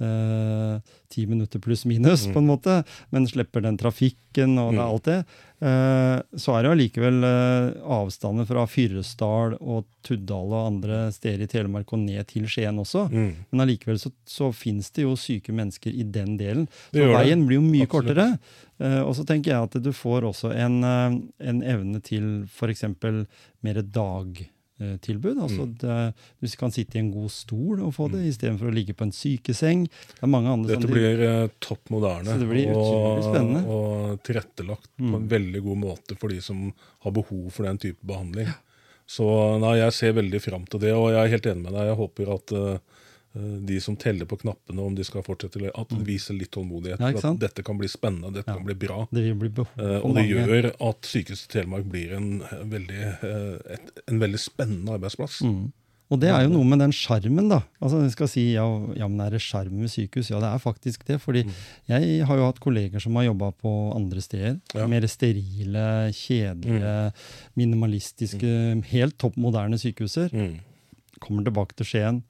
[0.00, 2.32] Eh, Ti minutter pluss minus, Mm.
[2.34, 2.84] på en måte.
[3.10, 4.90] Men slipper den trafikken og det Mm.
[4.90, 5.24] alt det.
[5.62, 11.46] Eh, så er det allikevel eh, avstander fra Fyresdal og Tuddal og andre steder i
[11.46, 13.08] Telemark og ned til Skien også.
[13.10, 13.32] Mm.
[13.52, 16.68] Men allikevel så, så fins det jo syke mennesker i den delen.
[16.92, 17.06] Så det.
[17.16, 18.16] veien blir jo mye Absolutt.
[18.16, 18.38] kortere.
[18.80, 22.82] Eh, og så tenker jeg at du får også en, eh, en evne til f.eks.
[23.62, 23.74] mer
[24.78, 25.38] dagtilbud.
[25.40, 25.76] Altså Mm.
[25.80, 29.04] det, du kan sitte i en god stol og få det, istedenfor å ligge på
[29.06, 29.86] en sykeseng.
[29.88, 34.90] Det er mange andre Dette blir eh, topp moderne Så det blir og, og tilrettelagt
[34.98, 35.28] på en Mm.
[35.28, 36.72] veldig god måte for de som
[37.04, 38.48] har behov for den type behandling.
[39.06, 39.24] Så
[39.60, 41.86] nei, jeg ser veldig fram til det, og jeg er helt enig med deg.
[41.86, 42.78] Jeg håper at eh,
[43.66, 46.98] de som teller på knappene, om de skal fortsette, eller at de viser litt tålmodighet.
[47.00, 47.06] Mm.
[47.12, 48.56] Ja, for at dette kan bli spennende, dette Ja.
[48.56, 49.06] kan bli bra.
[49.12, 53.90] det bli Eh, og det gjør at Sykehuset Telemark blir en, eh, veldig, eh, et,
[54.08, 55.42] en veldig spennende arbeidsplass.
[55.42, 55.72] Mm.
[56.08, 57.64] Og det er jo noe med den skjermen, da.
[57.82, 58.62] Altså, jeg skal si, ja,
[58.94, 60.30] ja, men er det sjarm ved sykehus?
[60.30, 61.20] Ja, det er faktisk det.
[61.20, 61.50] fordi Mm.
[61.88, 64.60] jeg har jo hatt kolleger som har jobba på andre steder.
[64.72, 64.86] Ja.
[64.86, 67.12] Mer sterile, kjedelige,
[67.56, 70.30] minimalistiske, helt topp moderne sykehuser.
[70.32, 70.60] Mm.
[71.20, 72.22] Kommer tilbake til Skien.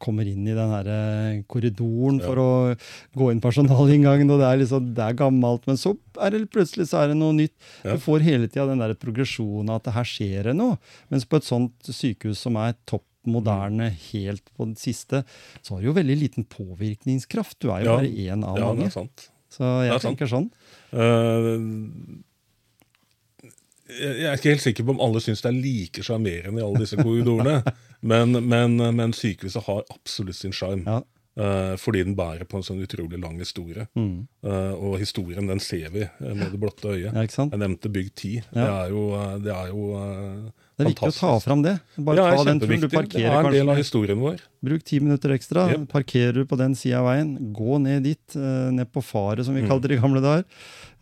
[0.00, 2.26] Kommer inn i den her eh, korridoren Ja.
[2.26, 2.76] for å
[3.14, 5.66] gå inn personalinngangen, og det er liksom, det er gammelt.
[5.68, 5.92] Men så
[6.24, 7.52] er det plutselig så er det noe nytt.
[7.84, 7.92] Ja.
[7.92, 10.78] Du får hele tida den der progresjonen at det her skjer det noe.
[11.12, 15.22] Mens på et sånt sykehus som er topp moderne, helt på det siste,
[15.62, 17.56] så har du jo veldig liten påvirkningskraft.
[17.60, 17.96] Du er jo Ja.
[17.96, 18.86] bare én av Ja, det mange.
[18.86, 19.28] er sant.
[19.50, 20.18] Så jeg Det er sant.
[20.18, 20.50] tenker sånn.
[20.92, 22.22] Uh,
[24.00, 26.80] jeg er ikke helt sikker på om alle syns det er like sjarmerende i alle
[26.80, 27.58] disse korridorene.
[28.04, 30.84] men, men, men sykehuset har absolutt sin sjarm.
[30.86, 31.00] Ja.
[31.34, 33.88] Uh, fordi den bærer på en sånn utrolig lang historie.
[33.98, 34.26] Mm.
[34.46, 37.08] Uh, og historien den ser vi eh, med det blotte øyet.
[37.10, 37.24] ja?
[37.24, 38.44] Jeg nevnte Bygg 10.
[38.54, 39.02] Det er jo,
[39.42, 41.44] det er jo eh, Det er viktig å ta fantastisk.
[41.46, 41.72] fram det.
[41.98, 42.80] Bare Ja, ta den turen.
[42.80, 44.40] Du parkerer Det er en del av historien vår.
[44.64, 45.68] Bruk ti minutter ekstra.
[45.70, 45.88] Yep.
[45.92, 47.52] Parkerer du på den sida av veien.
[47.54, 49.68] Gå ned dit, eh, ned på faret, som vi Mm.
[49.68, 50.44] kalte det i gamle dager.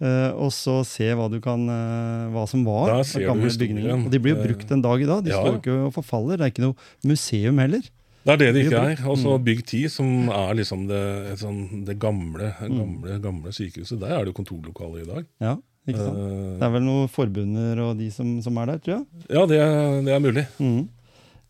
[0.02, 4.04] eh, og så se hva, du kan, eh, hva som var av gamle bygninger.
[4.04, 5.22] Og de blir jo brukt en dag i dag.
[5.24, 6.36] De ja, står ikke og forfaller.
[6.36, 7.80] Det er ikke noe museum heller.
[8.24, 9.08] Det er det det ikke er.
[9.08, 9.44] Og så Mm.
[9.44, 13.98] Bygg 10, som er liksom det, sånn, det gamle, gamle, gamle sykehuset.
[14.00, 15.24] Der er det jo kontorlokaler i dag.
[15.40, 15.56] Ja,
[15.88, 16.18] ikke sant?
[16.18, 19.06] Uh, Det er vel noen forbunder og de som, som er der, tror jeg.
[19.34, 20.44] ja, det, er- det er mulig.
[20.62, 20.82] Mm.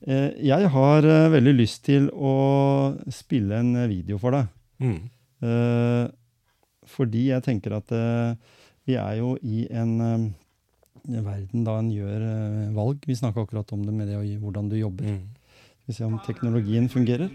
[0.06, 2.32] Eh, Jeg har eh, veldig lyst til å
[3.12, 4.48] spille en video for deg.
[4.82, 4.96] Mm.
[5.42, 6.06] Eh,
[6.92, 8.34] fordi jeg tenker at eh,
[8.88, 12.24] Vi er jo i en eh, verden da en gjør
[12.74, 13.04] valg.
[13.06, 15.04] Vi snakka akkurat om det med det og hvordan du jobber.
[15.06, 15.22] Mm.
[15.82, 17.30] Skal vi se om teknologien fungerer.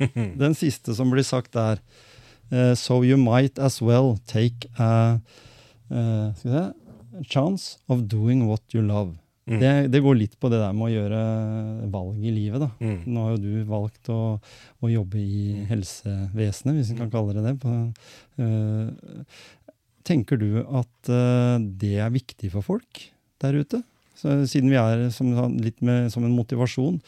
[0.42, 1.80] Den siste som blir sagt der
[2.52, 5.20] uh, So you might as well take a,
[5.90, 6.64] uh, skal se,
[7.28, 9.16] chance of doing what you love.
[9.50, 9.60] Mm.
[9.60, 11.20] Det, det går litt på det der med å gjøre
[11.90, 12.62] valg i livet.
[12.62, 12.68] da.
[12.78, 12.98] Mm.
[13.10, 14.20] Nå har jo du valgt å,
[14.78, 17.56] å jobbe i helsevesenet, hvis vi kan kalle det det.
[17.62, 17.72] På,
[18.38, 19.56] uh,
[20.06, 23.02] tenker du at uh, det er viktig for folk
[23.42, 23.82] der ute?
[24.20, 27.00] Så, siden vi er som, litt med, som en motivasjon,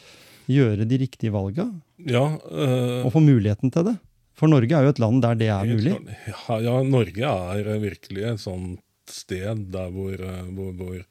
[0.49, 1.67] gjøre de riktige valga?
[2.03, 3.97] Ja, øh, og få muligheten til det.
[4.37, 5.93] For Norge er jo et land der det er mulig.
[6.27, 11.05] Ja, ja, Norge er eh, virkelig et sånt sted der hvor, eh, hvor, hvor øh,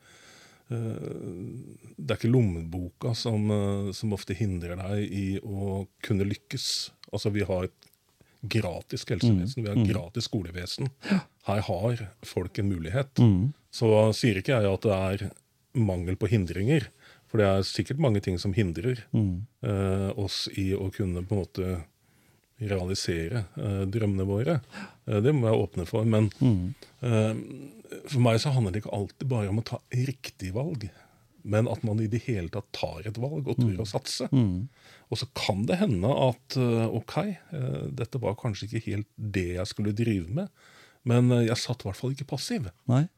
[1.96, 6.66] Det er ikke lommeboka som, eh, som ofte hindrer deg i å kunne lykkes.
[7.12, 7.90] Altså, vi har et
[8.42, 10.90] gratis helsevesen, vi har et gratis skolevesen.
[11.46, 13.20] Her har folk en mulighet.
[13.22, 13.52] Mm.
[13.70, 13.86] Så
[14.18, 15.28] sier ikke jeg at det er
[15.78, 16.88] mangel på hindringer.
[17.32, 19.46] For det er sikkert mange ting som hindrer Mm.
[19.64, 21.84] eh, oss i å kunne på en måte
[22.62, 24.58] realisere eh, drømmene våre.
[25.08, 26.04] Eh, det må jeg åpne for.
[26.04, 26.74] Men Mm.
[27.02, 27.34] eh,
[28.06, 30.90] for meg så handler det ikke alltid bare om å ta riktig valg.
[31.44, 34.28] Men at man i det hele tatt tar et valg og tør å satse.
[34.30, 34.68] Mm.
[35.10, 37.16] Og så kan det hende at eh, ok,
[37.50, 40.48] eh, dette var kanskje ikke helt det jeg skulle drive med.
[41.04, 42.70] Men jeg satt i hvert fall ikke passiv.
[42.86, 43.08] Nei.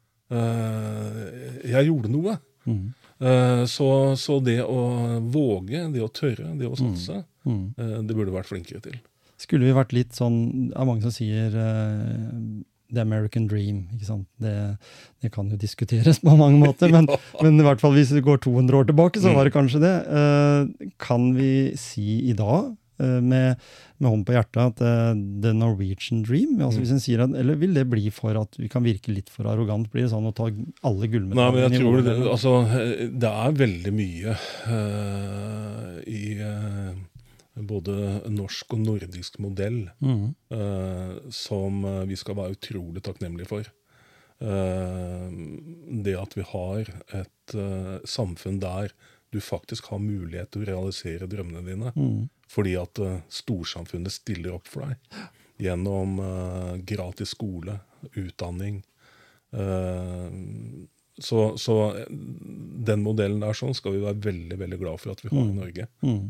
[1.65, 2.39] Jeg gjorde noe.
[2.67, 2.95] Mm.
[3.21, 3.89] Eh, Så,
[4.19, 7.75] så det å våge, det å tørre, det å satse, Mm.
[7.77, 8.07] Mm.
[8.09, 8.95] det burde vært flinkere til.
[9.37, 12.63] Skulle vi vært litt sånn Det er mange som sier uh,
[12.95, 13.83] The American Dream.
[13.93, 14.27] ikke sant?
[14.41, 14.79] Det,
[15.21, 17.05] det kan jo diskuteres på mange måter, men,
[17.45, 19.93] men i hvert fall hvis vi går 200 år tilbake, så var det kanskje det.
[20.09, 22.73] Uh, kan vi si i dag,
[23.25, 23.63] med,
[23.99, 27.59] med hånd på hjertet, at eh, the Norwegian Dream altså hvis en sier at, Eller
[27.61, 29.91] vil det bli for at vi kan virke litt for arrogant?
[29.93, 33.09] Blir det sånn å ta alle Nei, men gullmedaljene jeg i tror det, altså, eh,
[33.25, 34.39] det er veldig mye
[34.69, 36.95] uh, i uh,
[37.55, 37.95] både
[38.33, 40.27] norsk og nordisk modell mm.
[40.55, 43.73] uh, som eh, vi skal være utrolig takknemlige for.
[44.43, 45.31] Uh,
[46.05, 48.91] det at vi har et uh, samfunn der
[49.35, 51.95] du faktisk har mulighet til å realisere drømmene dine.
[51.95, 52.25] Mhm.
[52.55, 55.23] Fordi at eh, storsamfunnet stiller opp for deg
[55.65, 57.79] gjennom eh, gratis skole,
[58.15, 58.83] utdanning.
[59.55, 60.29] Eh,
[61.23, 61.75] så, så
[62.11, 65.53] den modellen der sånn skal vi være veldig veldig glad for at vi har i
[65.55, 65.85] Norge.
[66.03, 66.25] Mm.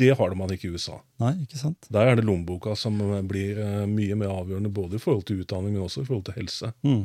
[0.00, 0.96] Det har man ikke i USA.
[1.20, 1.90] Nei, ikke sant?
[1.92, 2.96] Der er det lommeboka som
[3.28, 3.60] blir
[3.90, 6.72] mye mer avgjørende både i forhold til utdanning, men også i forhold til helse.
[6.80, 7.04] Mm.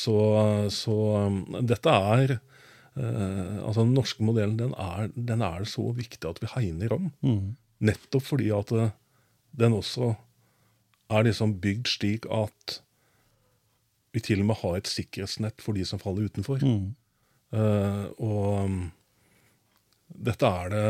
[0.00, 0.16] Så,
[0.72, 0.96] så
[1.60, 2.38] dette er
[2.94, 7.08] Altså Den norske modellen den er, den er så viktig at vi hegner om.
[7.26, 7.54] Mm.
[7.84, 8.92] Nettopp fordi at eh,
[9.58, 10.14] den også
[11.14, 12.80] er liksom bygd slik at
[14.14, 16.62] vi til og med har et sikkerhetsnett for de som faller utenfor.
[16.62, 16.92] Mm.
[17.54, 18.78] Uh, og um,
[20.26, 20.86] dette er det,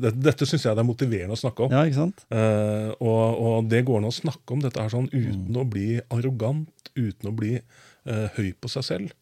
[0.00, 1.74] det Dette syns jeg det er motiverende å snakke om.
[1.74, 2.24] Ja, ikke sant?
[2.32, 5.98] Uh, og, og det går an å snakke om dette her sånn uten å bli
[6.12, 9.16] arrogant, uten å bli uh, høy på seg selv.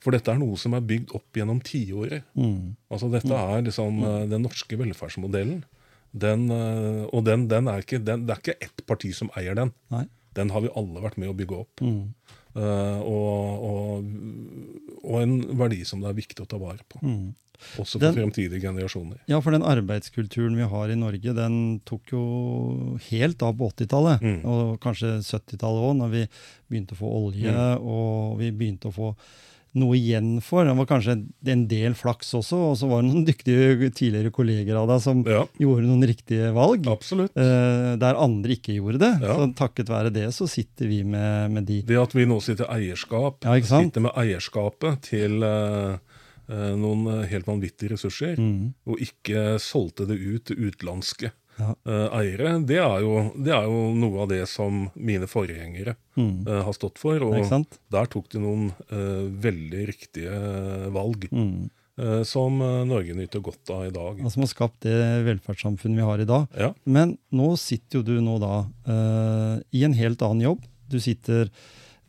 [0.00, 2.24] For dette er noe som er bygd opp gjennom tiåret.
[2.38, 2.76] Mm.
[2.92, 5.60] Altså dette er liksom eh, den norske velferdsmodellen.
[6.10, 9.58] Den, eh, og den, den er ikke, den, det er ikke ett parti som eier
[9.58, 9.74] den.
[9.92, 10.06] Nei.
[10.38, 11.84] Den har vi alle vært med å bygge opp.
[11.84, 12.14] Mm.
[12.50, 14.06] Uh, og, og,
[15.04, 16.98] og en verdi som det er viktig å ta vare på.
[17.04, 17.28] Mm.
[17.78, 19.20] Også for Den- fremtidige generasjoner.
[19.30, 24.24] Ja, for den arbeidskulturen vi har i Norge, den tok jo helt av på 80-tallet.
[24.24, 24.40] Mm.
[24.48, 26.24] Og kanskje 70-tallet òg, når vi
[26.70, 29.12] begynte å få olje og vi begynte å få
[29.78, 30.64] noe igjen for.
[30.66, 31.14] Det var kanskje
[31.46, 35.22] en del flaks også, og så var det noen dyktige tidligere kolleger av deg som
[35.28, 36.86] Ja, gjorde noen riktige valg.
[36.90, 37.36] absolutt.
[37.36, 39.12] eh, der andre ikke gjorde det.
[39.22, 39.36] Ja.
[39.38, 41.82] Så takket være det så sitter vi med, med de.
[41.86, 45.98] Det at vi nå sitter eierskap, Ja, sitter med eierskapet til eh,
[46.50, 48.74] eh, noen eh, helt vanvittige ressurser, Mm.
[48.86, 51.30] og ikke solgte det ut til utenlandske
[51.60, 51.74] Ja.
[51.86, 56.42] eh, eiere, det er, jo, det er jo noe av det som mine forgjengere Mm.
[56.48, 57.22] uh, har stått for.
[57.22, 57.36] Og
[57.92, 60.40] der tok de noen uh, veldig riktige
[60.92, 61.68] valg, Mm.
[62.24, 62.54] som
[62.88, 64.20] Norge nyter godt av i dag.
[64.24, 64.94] Og som har skapt det
[65.26, 66.46] velferdssamfunnet vi har i dag.
[66.56, 66.70] Ja.
[66.88, 68.54] Men nå sitter jo du nå da
[69.70, 70.62] i en helt annen jobb.
[70.88, 71.50] Du sitter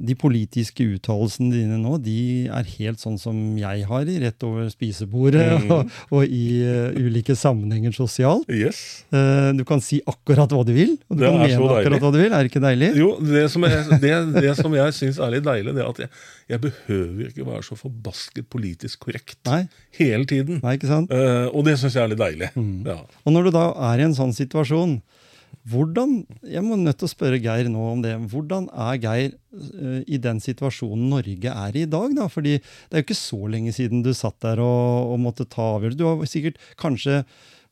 [0.02, 4.70] de politiske uttalelsene dine nå, de er helt sånn som jeg har i, rett over
[4.74, 5.72] spisebordet Mm.
[5.76, 8.48] og, og i uh, ulike sammenhenger sosialt.
[8.52, 9.04] Yes.
[9.14, 12.12] Uh, du kan si akkurat hva du vil, og du Det kan mene akkurat hva
[12.14, 12.32] du vil.
[12.32, 12.92] Er det ikke deilig?
[13.00, 16.02] Jo, det som jeg, det, det som jeg syns er litt deilig, det er at
[16.06, 16.12] jeg,
[16.54, 19.64] jeg behøver ikke være så forbasket politisk korrekt Nei,
[20.00, 20.62] hele tiden.
[20.64, 21.12] nei ikke sant?
[21.14, 22.52] Uh, og det syns jeg er litt deilig.
[22.88, 23.00] Ja.
[23.26, 25.00] Og når du da er i en sånn situasjon,
[25.70, 28.16] hvordan Jeg må nødt til å spørre Geir nå om det.
[28.32, 32.16] Hvordan er Geir eh, i den situasjonen Norge er i i dag?
[32.18, 32.28] da?
[32.32, 35.76] Fordi det er jo ikke så lenge siden du satt der og, og måtte ta
[35.76, 36.00] avgjørelse.
[36.00, 37.22] Du har sikkert kanskje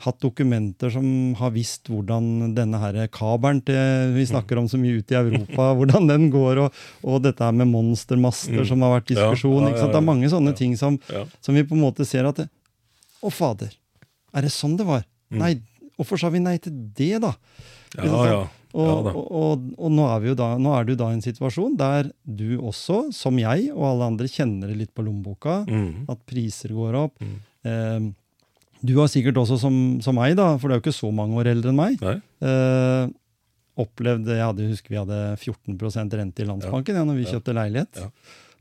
[0.06, 5.02] hatt dokumenter som har visst hvordan denne her kabelen til, vi snakker om så mye
[5.02, 9.12] ute i Europa, hvordan den går, og, og dette her med monstermaster som har vært.
[9.12, 9.66] Ja, diskusjon.
[9.66, 9.90] ja, ikke sant?
[9.90, 10.96] ja, Det er mange sånne ting som,
[11.44, 12.48] som vi på en måte ser at det,
[13.20, 13.74] Å, fader.
[14.32, 15.04] Er det sånn det var?
[15.34, 15.42] Mm.
[15.42, 15.52] Nei,
[16.00, 17.34] hvorfor sa vi nei til det, da?
[18.00, 18.40] Ja, ja.
[18.70, 21.74] Og, Ja og, og, og nå, er da, nå er du da i en situasjon
[21.80, 25.64] der du også, som jeg og alle andre, kjenner det litt på lommeboka.
[25.66, 26.06] Mm.
[26.14, 27.16] At priser går opp.
[27.24, 27.38] Mm.
[27.66, 28.10] Eh,
[28.86, 29.74] du har sikkert også, som,
[30.06, 33.10] som meg, da, for du er jo ikke så mange år eldre enn meg, eh,
[33.80, 37.34] opplevd Jeg hadde, husker vi hadde 14% rente i Landsbanken ja, når vi Ja.
[37.34, 38.00] kjøpte leilighet.
[38.06, 38.10] Ja.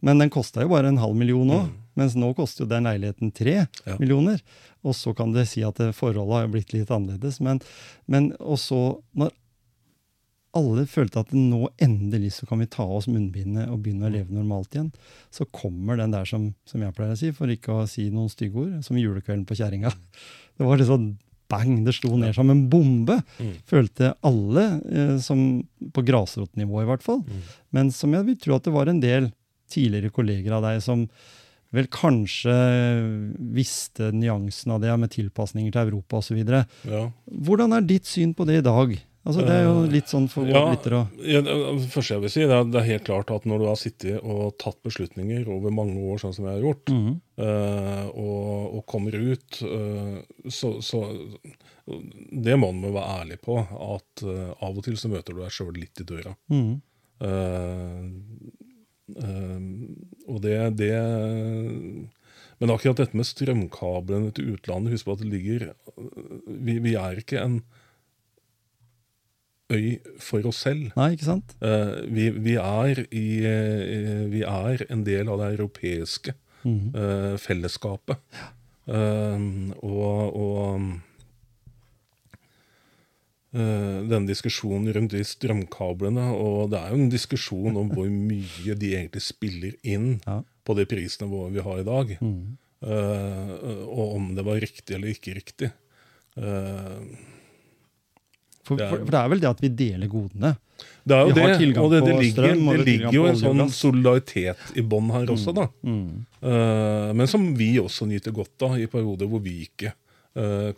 [0.06, 1.76] Men den kosta jo bare en halv million nå, Mm.
[1.98, 3.96] Mens nå koster jo den leiligheten tre Ja.
[3.98, 4.40] millioner.
[4.86, 7.40] Og så kan det si at forholdet har blitt litt annerledes.
[7.44, 7.60] Men,
[8.06, 9.34] men også når
[10.58, 14.12] alle følte at nå endelig så kan vi ta av oss munnbindet og begynne å
[14.14, 14.88] leve normalt igjen,
[15.34, 18.30] så kommer den der som, som jeg pleier å si, for ikke å si noen
[18.32, 19.92] stygge ord, som julekvelden på kjerringa.
[20.58, 21.12] Det var sånn
[21.48, 23.14] bang, det slo ned som en bombe.
[23.38, 23.52] Mm.
[23.70, 25.62] Følte alle, eh, som
[25.94, 27.22] på grasrotnivå i hvert fall.
[27.24, 27.44] Mm.
[27.78, 29.30] Men som jeg vil tro at det var en del
[29.70, 31.06] tidligere kolleger av deg som
[31.74, 32.54] vel kanskje
[33.54, 36.40] visste nyansen av det med tilpasninger til Europa osv.
[36.88, 37.04] Ja.
[37.28, 38.96] Hvordan er ditt syn på det i dag?
[39.28, 42.44] Altså, det er jo litt sånn for Ja, lyttere ja, det første jeg vil si,
[42.48, 45.74] det er, det er helt klart at når du har sittet og tatt beslutninger over
[45.74, 47.18] mange år, sånn som jeg har gjort, mm -hmm.
[47.42, 50.16] uh, og, og kommer ut, uh,
[50.48, 51.02] så, så
[52.32, 55.52] Det må man være ærlig på, at uh, av og til så møter du deg
[55.52, 56.34] sjøl litt i døra.
[56.48, 56.80] Mm -hmm.
[57.26, 58.04] eh,
[59.08, 60.92] og det, det
[62.60, 65.62] Men akkurat dette med strømkablene til utlandet Husk på at det ligger
[66.44, 67.62] Vi, vi er ikke en
[69.72, 70.86] øy for oss selv.
[70.96, 71.50] Nei, ikke sant?
[71.60, 76.32] Uh, vi, vi, er i, uh, vi er en del av det europeiske
[76.62, 76.96] mm -hmm.
[76.96, 78.16] uh, fellesskapet.
[78.88, 79.40] Eh,
[79.84, 80.86] og og eh,
[83.52, 88.90] denne diskusjonen rundt de strømkablene, og det er jo en diskusjon om hvor mye de
[88.98, 90.42] egentlig spiller inn Ja.
[90.64, 92.16] på det prisnivået vi har i dag.
[92.20, 92.58] Mm.
[92.78, 95.70] Uh, og om det var riktig eller ikke riktig.
[96.38, 97.00] Uh,
[98.68, 100.50] For, Det er- for, for det er vel det at vi deler godene.
[101.08, 103.36] det er jo Vi det, og det, det, ligger, strøm, og det ligger jo en
[103.40, 105.64] sånn solidaritet i bånn her også, da.
[105.82, 105.94] Mm.
[106.04, 106.26] Mm.
[106.44, 110.04] Uh, men som vi også nyter godt av i perioder hvor vi ikke eh,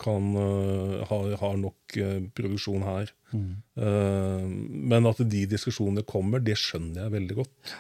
[0.01, 3.13] kan uh, har, har nok eh, produksjon her.
[3.35, 4.47] Eh,
[4.93, 7.75] men at de diskusjonene kommer, det skjønner jeg veldig godt.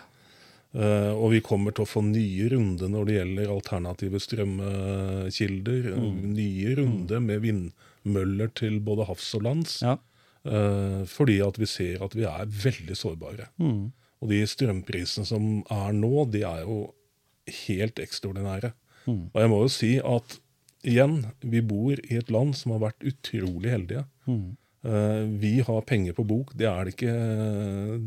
[0.71, 5.91] Eh, og vi kommer til å få nye runder når det gjelder alternative strømkilder.
[6.37, 9.81] Nye runder med vindmøller til både havs og lands.
[9.85, 9.97] Ja.
[10.47, 13.51] Eh, fordi at vi ser at vi er veldig sårbare.
[13.61, 13.91] Mm.
[14.21, 16.83] Og de strømprisene som er nå, de er jo
[17.67, 18.75] helt ekstraordinære.
[19.09, 19.31] Mhm.
[19.33, 20.39] Og jeg må jo si at
[20.87, 24.05] igjen, vi bor i et land som har vært utrolig heldige.
[24.27, 24.57] Mhm.
[24.83, 26.55] Eh, vi har penger på bok.
[26.57, 27.13] Det er det ikke,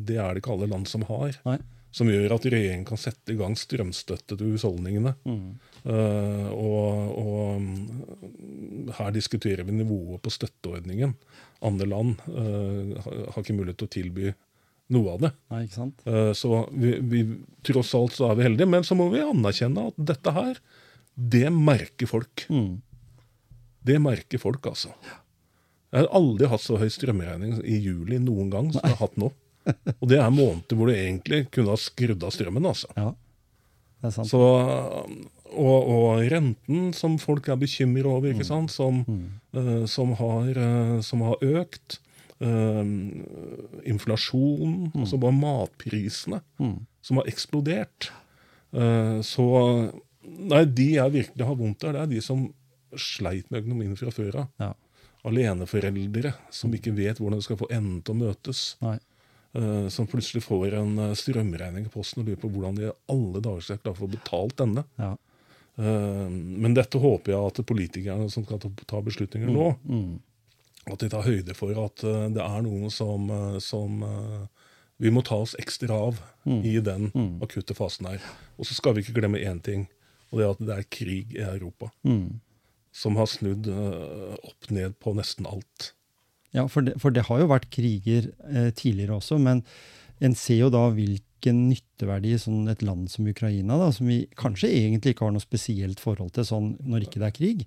[0.10, 1.36] det er det ikke alle land som har.
[1.46, 1.60] Nei.
[1.94, 5.12] Som gjør at regjeringen kan sette i gang strømstøtte til husholdningene.
[5.30, 5.60] Mm.
[5.86, 11.14] Eh, og, og mm, her diskuterer vi nivået på støtteordningen.
[11.62, 14.34] Andre land eh, har- ikke mulighet til å tilby
[14.94, 15.32] noe av det.
[15.54, 15.62] Nei,
[16.34, 17.22] Så vi, vi,
[17.70, 20.58] tross alt så er vi heldige, men så må vi anerkjenne at dette her,
[21.14, 22.45] det merker folk.
[22.49, 22.82] Mm.
[23.84, 24.93] Det merker folk, altså.
[25.93, 29.20] Jeg har aldri hatt så høy strømregning i juli noen gang som jeg har hatt
[29.22, 29.30] nå.
[29.99, 32.89] Og det er måneder hvor du egentlig kunne ha skrudd av strømmen, altså.
[32.97, 33.11] Ja,
[34.01, 34.32] det er sant.
[34.32, 34.39] Så,
[35.53, 38.74] og, og renten som folk er bekymret over, ikke sant?
[38.74, 39.03] Som,
[39.53, 41.99] eh, som, har, uh, som har økt.
[42.43, 42.82] Uh,
[43.88, 46.74] inflasjon, altså bare matprisene, mm.
[47.05, 48.09] som har eksplodert.
[48.74, 49.45] Eh, så
[50.24, 52.46] Nei, de jeg virkelig har vondt av, det er de som
[52.96, 54.48] sleit med økonomien fra før av.
[54.62, 54.74] Ja.
[55.28, 58.64] Aleneforeldre som ikke vet hvordan de skal få endene til å møtes.
[58.84, 58.98] Nei.
[59.56, 63.42] eh, som plutselig får en eh, strømregning i posten og lurer på hvordan de alle
[63.44, 64.86] dager skal klare å få betalt denne.
[65.00, 65.14] Ja.
[65.74, 70.20] Uh, men dette håper jeg at politikerne som skal ta, beslutninger nå, Mhm.
[70.86, 73.26] at de tar høyde for at uh, det er noen som,
[73.60, 74.04] som
[75.02, 77.10] Vi må ta oss ekstra av i den
[77.42, 78.22] akutte fasen her.
[78.60, 79.88] Og så skal vi ikke glemme én ting,
[80.34, 81.92] og det er at det er krig i Europa.
[82.94, 85.94] Som har snudd uh, opp ned på nesten alt.
[86.54, 89.64] Ja, for det, for det har jo vært kriger uh, tidligere også, men
[90.24, 90.88] en ser jo da
[91.44, 95.44] hvilken nytteverdi sånn et land som Ukraina, da, som vi kanskje egentlig ikke har noe
[95.44, 97.66] spesielt forhold til sånn når ikke det er krig,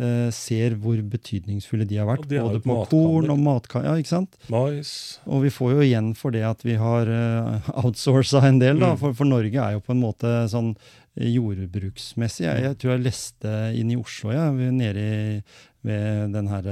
[0.00, 2.24] eh, ser hvor betydningsfulle de har vært.
[2.30, 3.90] Ja, de både på korn og matkammer.
[3.90, 4.40] Ja, ikke sant?
[4.48, 8.80] Mais Og vi får jo igjen for det at vi har uh, outsourca en del,
[8.80, 8.94] da.
[8.94, 9.02] Mm.
[9.02, 10.74] For, for Norge er jo på en måte sånn
[11.20, 12.46] jordbruksmessig.
[12.46, 15.40] Jeg, jeg tror jeg leste inn i Oslo, ja, nede i,
[15.86, 16.66] ved den her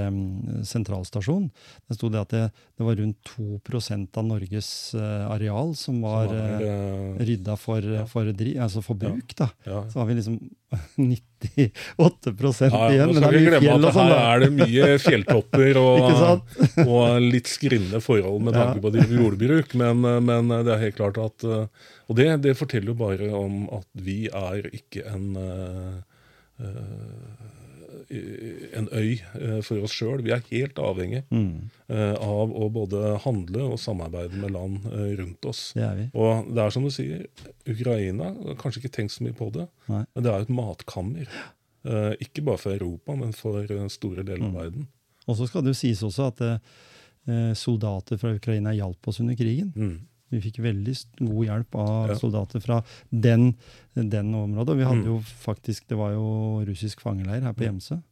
[0.69, 1.49] sentralstasjonen.
[1.89, 2.45] Det sto det at det,
[2.77, 7.85] det var rundt 2% av Norges eh, areal som var, er, uh, eh, rydda for,
[8.11, 9.35] for, dri, altså for bruk.
[9.39, 9.49] da.
[9.69, 9.83] ja.
[9.91, 10.39] Så har vi liksom
[10.97, 14.11] 98 Ja, igjen, men det er mye fjell og sånn.
[14.11, 16.51] her er det mye fjelltopper og,
[16.93, 21.47] og litt skrinne forhold med tanke på jordbruk, men, men det er helt klart at
[21.47, 25.97] eh, Og det, det forteller jo bare om at vi er ikke en uh,
[26.61, 27.58] eh,
[28.11, 30.23] en øy eh, for oss sjøl.
[30.25, 35.13] Vi er helt avhengig Mm, eh, av å både handle og samarbeide med land eh,
[35.21, 35.73] rundt oss.
[35.77, 36.07] det er vi.
[36.15, 37.27] Og det er som du sier,
[37.69, 40.05] Ukraina har kanskje ikke tenkt så mye på det, Nei.
[40.15, 41.29] men det er et matkammer.
[41.85, 44.55] Eh, ikke bare for Europa, men for eh, store deler Mm.
[44.57, 44.87] av verden.
[45.29, 46.41] Og så skal det jo sies også at
[47.29, 49.73] eh, soldater fra Ukraina hjalp oss under krigen.
[49.77, 49.99] Mm.
[50.31, 53.55] Vi fikk veldig god hjelp av soldater fra den,
[53.95, 54.77] den området.
[54.77, 55.07] Vi hadde Mm.
[55.07, 58.03] jo faktisk, det var jo russisk fangeleir her på Hjemsø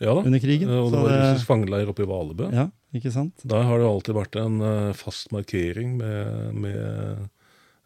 [0.00, 0.20] Ja da.
[0.24, 0.68] under krigen.
[0.68, 2.50] Og det Så var det- russisk fangeleir oppe i Valebø.
[2.52, 3.34] Ja, ikke sant?
[3.44, 7.28] Der har det alltid vært en uh, fast markering med, med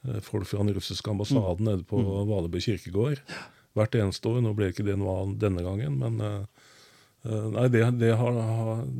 [0.08, 1.64] uh, folk fra den russiske ambassaden Mm.
[1.64, 3.18] nede på Valebø kirkegård.
[3.74, 4.40] Hvert eneste år.
[4.42, 6.44] Nå ble ikke det noe av denne gangen, men eh,
[7.24, 8.34] nei, det, det, har,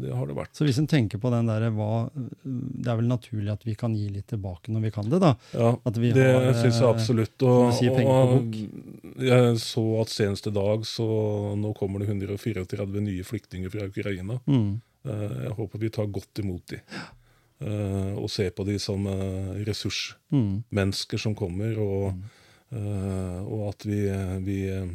[0.01, 0.55] det har det vært.
[0.57, 1.68] Så hvis en tenker på den derre
[2.45, 5.35] Det er vel naturlig at vi kan gi litt tilbake når vi kan det, da.
[5.53, 7.45] Ja, det har, syns jeg eh, absolutt.
[7.45, 8.57] Og, på og
[9.29, 11.09] jeg så at senest i dag så
[11.61, 14.41] nå kommer det 134 nye flyktninger fra Ukraina.
[14.49, 14.81] Mm.
[15.05, 16.81] Eh, Jeg håper vi tar godt imot de.
[17.61, 21.22] Eh, Og ser på de som eh, ressursmennesker Mm.
[21.29, 22.14] som kommer, og,
[22.72, 24.01] eh, og at vi,
[24.49, 24.89] vi eh,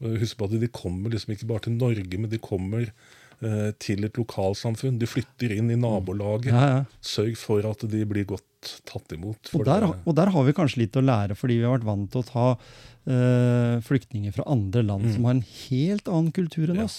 [0.00, 4.04] Husk på at de kommer liksom ikke bare til Norge, men de kommer eh, til
[4.06, 4.98] et lokalsamfunn.
[5.00, 6.52] De flytter inn i nabolaget.
[6.54, 6.78] Ja, ja.
[7.04, 8.46] Sørg for at de blir godt
[8.88, 9.52] tatt imot.
[9.56, 12.10] Og der, og der har vi kanskje litt å lære, fordi vi har vært vant
[12.12, 12.46] til å ta
[13.08, 16.84] eh, flyktninger fra andre land som har en helt annen kultur enn Mm.
[16.88, 16.98] Oss.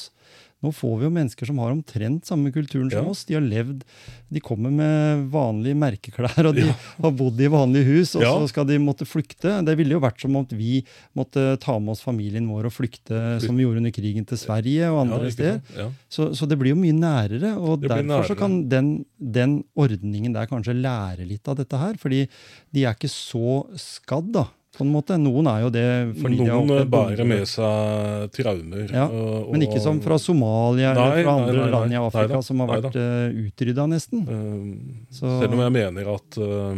[0.62, 3.09] Nå får vi jo mennesker som har omtrent samme kulturen som Ja.
[3.09, 3.24] oss.
[3.26, 3.82] De har levd,
[4.30, 6.76] de kommer med vanlige merkeklær, og de Ja.
[7.01, 8.34] har bodd i vanlige hus, og Ja.
[8.38, 9.66] så skal de måtte flykte.
[9.66, 10.84] Det ville jo vært som om vi
[11.18, 14.86] måtte ta med oss familien vår og flykte, som vi gjorde under krigen, til Sverige
[14.93, 15.62] og andre steder.
[16.09, 18.38] Så, så det blir jo mye nærere, og derfor så nærere.
[18.38, 21.93] kan den, den ordningen der kanskje lære litt av dette her.
[21.97, 22.28] Fordi
[22.72, 25.17] de er ikke så skadd, da, på en måte.
[25.19, 25.86] Noen er jo det
[26.22, 28.88] fordi de har Noen opplevd bærer med seg traumer.
[28.93, 31.72] Ja, og- Men ikke som fra Somalia Nei, eller fra andre nei, nei.
[31.76, 34.24] land i Afrika Neida, som har vært uh, utrydda, nesten.
[34.28, 36.76] Uh, Så- Selv om jeg mener at uh,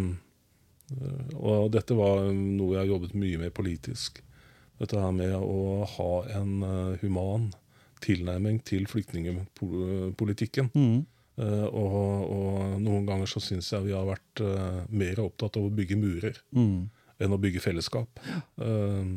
[1.39, 4.21] Og dette var noe jeg har jobbet mye med politisk.
[4.79, 7.53] Dette her med å ha en eh, human
[8.03, 10.69] tilnærming til flyktningpolitikken.
[10.75, 11.05] Mm.
[11.33, 15.63] Uh, og, og noen ganger så syns jeg vi har vært uh, mer opptatt av
[15.65, 16.89] å bygge murer Mm.
[17.21, 18.19] Enn å bygge fellesskap.
[18.61, 19.13] Eh,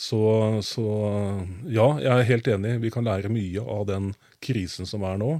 [0.00, 0.20] så,
[0.64, 0.84] så
[1.68, 2.76] ja, jeg er helt enig.
[2.80, 5.34] Vi kan lære mye av den krisen som er nå.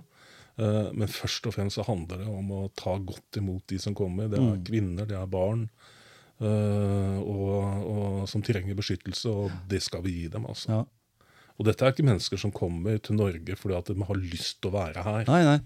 [0.60, 3.94] Eh, Men først og fremst så handler det om å ta godt imot de som
[3.96, 4.28] kommer.
[4.28, 4.64] Det er Mm.
[4.64, 5.68] kvinner, det er barn.
[6.40, 10.46] eh, og, og som trenger beskyttelse, og det skal vi gi dem.
[10.48, 10.68] altså.
[10.72, 10.84] Ja.
[11.58, 14.70] Og dette er ikke mennesker som kommer til Norge fordi at de har lyst til
[14.70, 15.24] å være her.
[15.28, 15.58] Nei, nei.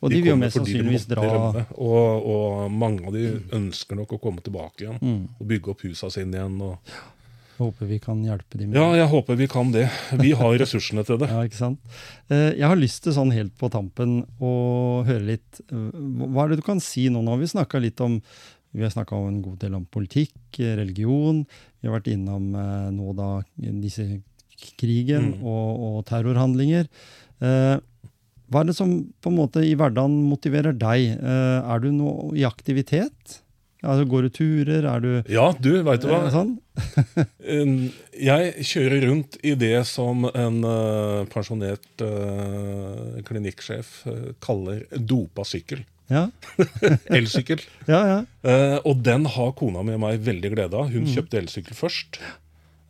[0.00, 1.62] Og de, vil jo mest sannsynligvis dra rømme.
[1.76, 3.24] Og, og mange av de
[3.56, 5.24] ønsker nok å komme tilbake igjen mm.
[5.36, 6.54] og bygge opp husa sine igjen.
[6.64, 6.92] Og...
[6.94, 9.82] jeg Håper vi kan hjelpe dem Ja, jeg håper vi kan det.
[10.16, 11.28] Vi har ressursene til det.
[11.34, 11.98] Ja, ikke sant?
[12.32, 14.54] Eh, Jeg har lyst til sånn helt på tampen å
[15.04, 15.90] høre litt eh,
[16.32, 17.20] Hva er det du kan si nå?
[17.20, 18.16] Nå har vi snakka litt om
[18.70, 21.40] vi har snakka en god del om politikk, religion.
[21.82, 24.06] Vi har vært innom eh, nå da disse
[24.78, 25.44] krigen Mm.
[25.44, 26.86] og, og terrorhandlinger.
[27.40, 27.76] Eh,
[28.50, 31.12] hva er det som på en måte i hverdagen motiverer deg?
[31.20, 33.38] Eh, er du noe i aktivitet?
[33.80, 34.84] Altså, går du turer?
[34.84, 36.18] Er du Ja, du, veit du hva?
[36.26, 36.50] eh, sånn?
[38.20, 42.04] Jeg kjører rundt i det som en eh, pensjonert
[43.28, 44.02] klinikksjef
[44.44, 45.84] kaller dopa sykkel.
[46.10, 46.26] Ja,
[47.16, 47.60] Elsykkel.
[47.86, 48.00] ja.
[48.10, 48.20] ja.
[48.82, 50.88] Og den har kona mi og meg veldig glede av.
[50.90, 50.96] Mm.
[51.04, 52.18] Hun kjøpte elsykkel først.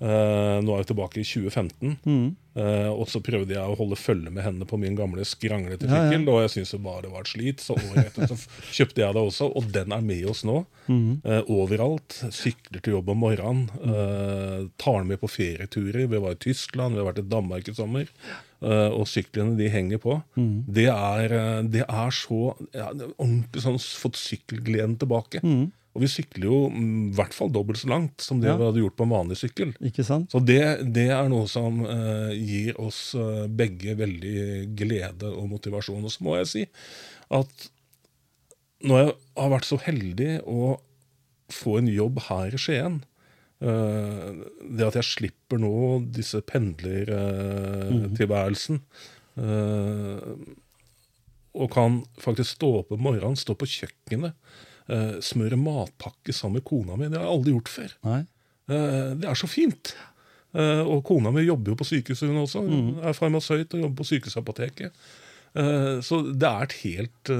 [0.01, 1.97] Eh, nå er jeg tilbake i 2015.
[2.09, 2.29] Mm.
[2.57, 5.91] uh, og så prøvde jeg å holde følge med henne på min gamle skranglete Ja,
[5.91, 6.07] ja.
[6.09, 6.25] sykkel.
[6.33, 8.39] Og jeg syntes det bare var et slit, så året etter så
[8.79, 9.51] kjøpte jeg det også.
[9.61, 10.63] Og den er med oss nå.
[10.89, 11.21] Mm.
[11.27, 12.17] Uh, overalt.
[12.33, 13.67] Sykler til jobb om morgenen.
[13.81, 16.07] Eh, tar den med på ferieturer.
[16.09, 18.09] Vi var i Tyskland, vi har vært i Danmark i sommer.
[18.61, 20.19] Og syklene de henger på.
[20.37, 20.67] Mm.
[20.69, 21.33] Det, er,
[21.73, 25.41] det er så ja, er Ordentlig sånn fått sykkelgleden tilbake.
[25.41, 25.71] Mm.
[25.91, 28.57] Og vi sykler jo mm, i hvert fall dobbelt så langt som det Ja.
[28.59, 29.71] vi hadde gjort på en vanlig sykkel.
[29.83, 30.31] Ikke sant?
[30.31, 30.63] Så det,
[30.95, 36.05] det er noe som uh, gir oss uh, begge veldig glede og motivasjon.
[36.07, 36.63] Og så må jeg si
[37.31, 37.71] at
[38.87, 39.11] når jeg
[39.43, 40.79] har vært så heldig å
[41.51, 43.03] få en jobb her i Skien
[43.61, 44.31] uh,
[44.63, 45.75] Det at jeg slipper nå
[46.15, 48.77] disse pendlertilværelsen
[51.51, 54.35] og kan faktisk stå opp om morgenen, stå på kjøkkenet,
[54.91, 57.09] eh, smøre matpakke sammen med kona mi.
[57.09, 57.97] Det har jeg aldri gjort før.
[58.09, 58.21] Nei.
[58.71, 59.95] Eh, Det er så fint.
[60.51, 62.65] Uh, Og kona mi jobber jo på sykehuset, hun også.
[62.67, 64.91] Hun er farmasøyt og jobber på sykehusapoteket.
[65.55, 67.31] Eh, Så det er et helt,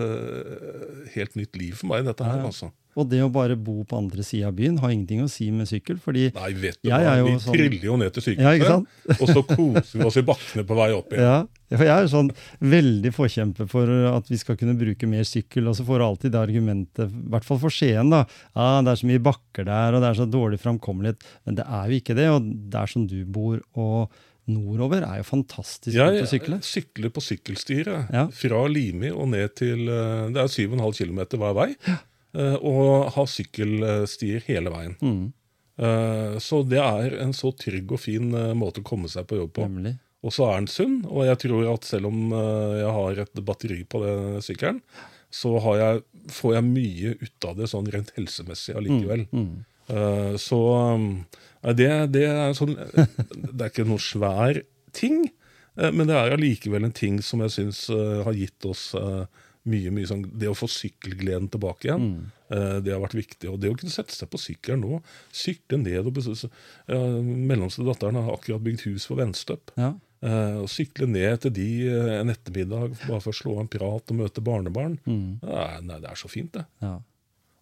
[1.17, 2.45] helt nytt liv for meg, dette her.
[2.47, 2.71] Altså.
[2.99, 5.69] Og det å bare bo på andre sida av byen har ingenting å si med
[5.71, 8.51] sykkel, fordi Nei, vet du Jeg hva, jo vi sånn- triller jo ned til Ja,
[8.51, 11.23] sykehuset, ja, og så koser vi oss i bakkene på vei opp igjen.
[11.71, 12.31] Ja, for jeg er jo sånn
[12.61, 16.33] veldig forkjemper for at vi skal kunne bruke mer sykkel, og så får du alltid
[16.35, 18.25] det argumentet, i hvert fall for Skien, da.
[18.57, 21.23] Ah, det er så mye bakker der, og det er så dårlig framkommelighet.
[21.47, 24.11] Men det er jo ikke det, og der som du bor og
[24.51, 26.59] nordover er jo fantastisk Jeg å sykle.
[26.59, 28.27] Jeg sykler på sykkelstyret Ja.
[28.35, 31.69] fra Limi og ned til eh, Det er 7,5 km hver vei.
[31.87, 31.97] eh,
[32.35, 34.97] Og ha sykkelstier hele veien.
[35.03, 35.33] Mm,
[35.81, 39.39] Eh, Så det er en så trygg og fin eh, måte å komme seg på
[39.39, 39.63] jobb på.
[39.65, 39.95] nemlig.
[40.21, 43.41] Og så er den sunn, og jeg tror at selv om eh, jeg har et
[43.49, 44.83] batteri på den sykkelen,
[45.33, 46.03] så har jeg,
[46.37, 49.25] får jeg mye ut av det sånn rent helsemessig allikevel.
[49.33, 49.47] Mm.
[49.89, 50.37] Mm.
[50.39, 50.59] Så
[51.81, 52.77] det, det er sånn
[53.57, 54.61] Det er ikke noe svær
[54.93, 55.31] ting,
[55.81, 59.25] eh, men det er allikevel en ting som jeg syns har gitt oss eh,
[59.69, 62.31] mye, mye sånn Det å få sykkelgleden tilbake igjen, Mm.
[62.51, 63.51] eh, det har vært viktig.
[63.53, 65.03] Og det å kunne sette seg på sykkelen nå,
[65.33, 66.49] sykle ned og besøke
[66.89, 69.71] uh, Mellomste datteren har akkurat bygd hus for Venstøp.
[69.77, 69.93] Ja.
[70.23, 73.69] Eh, og sykle ned til de eh, en ettermiddag bare for å slå av en
[73.73, 74.99] prat og møte barnebarn.
[75.07, 75.41] Mm.
[75.43, 76.67] Nei, nei, det er så fint, det.
[76.83, 76.99] Ja.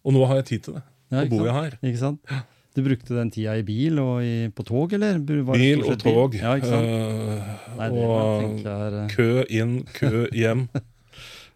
[0.03, 0.83] Og nå har jeg tid til det.
[1.11, 1.77] Ja, Nå bor jeg her.
[1.83, 2.19] Ikke sant?
[2.75, 5.17] Du brukte den tida i bil og i, på tog, eller?
[5.23, 6.31] Var det Bil og tog.
[6.35, 6.39] bil?
[6.43, 10.67] Ja, eh, Nei, og er eh, kø inn, kø hjem.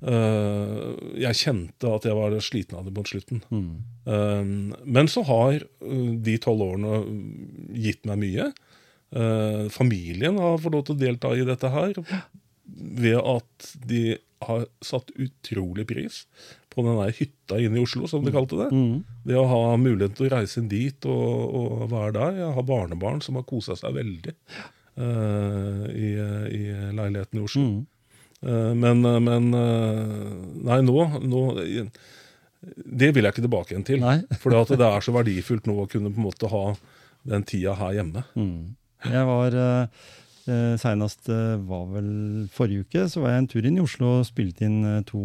[0.04, 0.80] Eh,
[1.24, 3.44] jeg kjente at jeg var sliten av det mot slutten.
[3.50, 3.74] mm.
[4.04, 4.44] Eh,
[4.84, 7.04] men så har eh, de tolv årene
[7.72, 8.54] gitt meg mye.
[9.70, 11.92] Familien har fått lov til å delta i dette her
[12.66, 16.24] ved at de har satt utrolig pris
[16.74, 18.72] på den der hytta inne i Oslo, som de kalte det.
[18.74, 19.04] Mm.
[19.30, 22.40] Det å ha mulighet til å reise inn dit og, og være der.
[22.42, 26.10] Jeg har barnebarn som har kosa seg veldig uh, i,
[26.58, 26.64] i
[26.98, 27.68] leiligheten i Oslo.
[27.70, 27.80] Mm.
[28.44, 30.34] Eh, men men eh,
[30.68, 31.44] Nei, nå, nå
[32.64, 34.04] Det vil jeg ikke tilbake igjen til.
[34.42, 36.66] For det er så verdifullt nå å kunne på en måte ha
[37.28, 38.26] den tida her hjemme.
[38.36, 38.76] Mm.
[39.04, 39.58] Jeg var
[40.44, 44.26] Seinest eh, var vel forrige uke, så var jeg en tur inn i Oslo og
[44.28, 45.22] spilte inn eh, to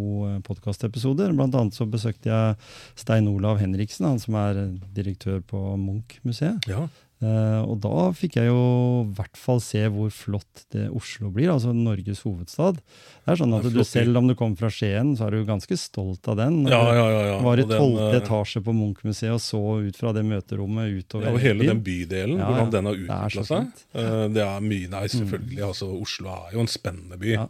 [0.46, 1.32] podkastepisoder.
[1.34, 2.54] Blant annet så besøkte jeg
[2.98, 6.70] Stein Olav Henriksen, han som er eh, direktør på Munch-museet.
[6.70, 6.86] Ja.
[7.18, 8.58] Eh, og da fikk jeg jo
[9.02, 12.78] i hvert fall se hvor flott det Oslo blir, altså Norges hovedstad.
[12.78, 13.80] Det er sånn at du.
[13.88, 16.60] Selv om du kommer fra Skien, så er du ganske stolt av den.
[16.70, 17.38] Ja, ja, ja, ja.
[17.42, 21.34] Var i tolvte eh, etasje på Munch-museet og så ut fra det møterommet utover Ja,
[21.34, 23.72] og hele den bydelen, Ja, hvordan den har utvikla seg.
[23.74, 24.04] Mm.
[24.04, 25.64] Eh, Det er mye Nei, selvfølgelig.
[25.72, 27.34] altså Oslo er jo en spennende by.
[27.34, 27.48] Ja.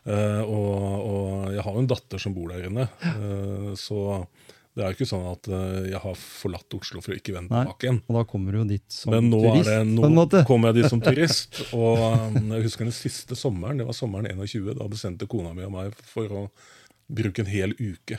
[0.00, 2.86] Uh, og, og jeg har jo en datter som bor der inne.
[3.04, 4.22] Uh, så
[4.80, 7.52] det er jo ikke sånn at eh, jeg har forlatt Oslo for å ikke vende
[7.52, 7.98] tilbake igjen.
[8.08, 10.78] Og da kommer du jo dit som Men nå, turist, Men det, nå kommer jeg
[10.80, 11.60] dit som turist.
[11.76, 14.72] Og um, jeg husker den siste sommeren, det var sommeren 21.
[14.78, 16.46] Da bestemte kona mi og meg for å
[17.12, 18.16] bruke en hel uke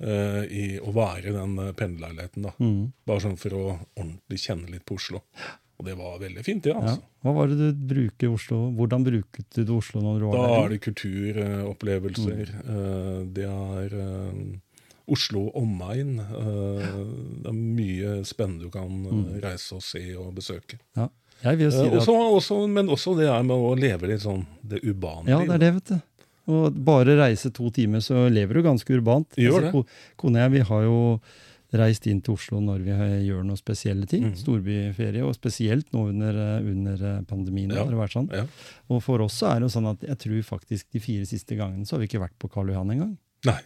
[0.00, 2.48] uh, i å være i den eh, pendlerleiligheten.
[2.48, 2.54] da.
[2.64, 2.80] Mm.
[3.04, 5.20] Bare sånn for å ordentlig kjenne litt på Oslo.
[5.74, 6.70] Og det var veldig fint, det.
[6.72, 6.80] Ja.
[6.80, 7.02] altså.
[7.24, 10.58] Hva var det du bruker Oslo Hvordan bruket du Oslo når du var Da der?
[10.60, 12.52] er det kulturopplevelser.
[12.62, 14.42] eh, det er eh,
[15.08, 16.14] Oslo omegn.
[16.18, 16.94] eh,
[17.42, 20.78] det er mye spennende du kan eh, reise og se og besøke.
[20.96, 21.08] Ja.
[21.42, 25.28] Si Eh, det også, også, men også det med å leve litt sånn det urbane
[25.28, 26.00] Ja, det er det, vet du.
[26.54, 29.28] Og bare reise to timer, så lever du ganske urbant.
[29.34, 29.72] Altså, Gjør det.
[29.72, 29.86] ko-
[30.16, 31.20] Kone og jeg vi har jo
[31.74, 32.92] reist inn til Oslo når vi
[33.28, 34.30] gjør noen spesielle ting.
[34.30, 34.36] Mm.
[34.40, 37.72] Storbyferie, og spesielt nå under, under pandemien.
[37.74, 37.82] Ja.
[37.84, 38.30] har det vært sånn.
[38.32, 38.46] Ja.
[38.88, 41.56] Og for oss så er det jo sånn at jeg tror faktisk de fire siste
[41.58, 43.16] gangene så har vi ikke vært på Karl Johan engang.
[43.44, 43.58] Nei.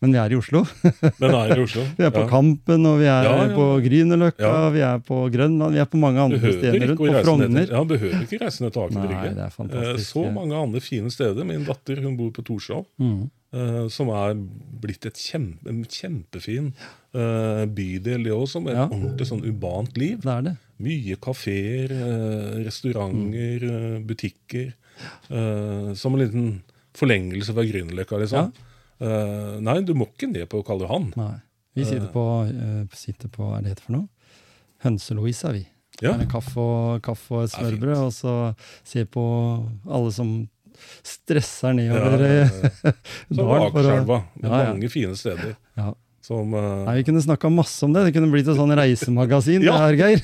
[0.00, 0.62] Men vi er i Oslo.
[1.20, 1.82] Men er i Oslo.
[1.98, 2.28] Vi er på Ja.
[2.30, 3.48] Kampen, og vi er Ja, ja.
[3.52, 4.70] på Grünerløkka, Ja.
[4.72, 6.98] vi er på Grønland, vi er på mange andre Behøver steder rundt.
[7.02, 7.66] På Frogner.
[7.68, 9.90] ja, behøver ikke reise ned til Aker Brygge.
[9.90, 11.44] Eh, Så mange andre fine steder.
[11.44, 13.30] Min datter hun bor på Torshov, Mm.
[13.52, 14.34] eh, som er
[14.80, 16.72] blitt et kjempe, en kjempefin
[17.12, 18.86] eh, bydel, det òg, som et Ja.
[18.88, 20.20] ordentlig sånn urbant liv.
[20.22, 20.56] Det er det.
[20.80, 21.88] Mye kafeer,
[22.64, 24.06] restauranter, Mm.
[24.06, 24.72] butikker.
[25.96, 26.62] som en liten
[26.94, 28.52] forlengelse fra Grünerløkka, liksom.
[29.00, 31.12] Eh, nei, du må ikke ned på Karl Johan.
[31.16, 31.34] Nei.
[31.78, 32.12] Vi sitter Eh.
[32.12, 34.08] på, uh, sitter på er det heter for noe?
[34.84, 35.66] Hønse-Louise vi.
[36.02, 36.16] Ja.
[36.16, 38.34] Med kaffe og, kaffe og Ja, smørbrød, og så
[38.84, 39.22] ser på
[39.88, 40.48] alle som
[41.04, 42.92] stresser Ja, nedover ja, ja, ja.
[43.28, 44.72] Så dalen for Akerselva, Ja, ja.
[44.72, 45.56] mange fine steder.
[45.76, 45.92] Ja.
[46.30, 46.84] Som uh...
[46.86, 48.04] Nei, Vi kunne snakka masse om det.
[48.06, 49.64] Det kunne blitt et sånn reisemagasin.
[49.66, 49.74] Ja.
[49.74, 50.20] det her, Geir.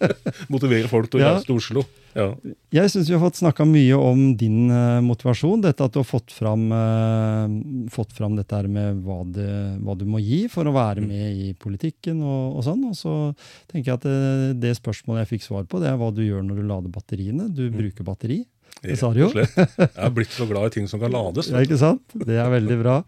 [0.52, 1.84] motiverer folk til å reise til Oslo.
[2.16, 2.26] Ja.
[2.72, 5.60] Jeg syns vi har fått snakka mye om din uh, motivasjon.
[5.64, 9.48] Dette at du har fått fram, uh, fått fram dette her med hva, det,
[9.84, 11.08] hva du må gi for å være Mm.
[11.12, 12.84] med i politikken og, og sånn.
[12.88, 13.14] Og så
[13.72, 16.44] tenker jeg at det, det spørsmålet jeg fikk svar på, det er hva du gjør
[16.46, 17.48] når du lader batteriene.
[17.52, 17.76] Du Mm.
[17.80, 18.42] bruker batteri.
[18.84, 19.30] Det sa du jo.
[19.32, 21.48] Jeg er blitt så glad i ting som kan lades.
[21.52, 22.04] Ja, ikke sant?
[22.12, 23.00] Det er veldig bra.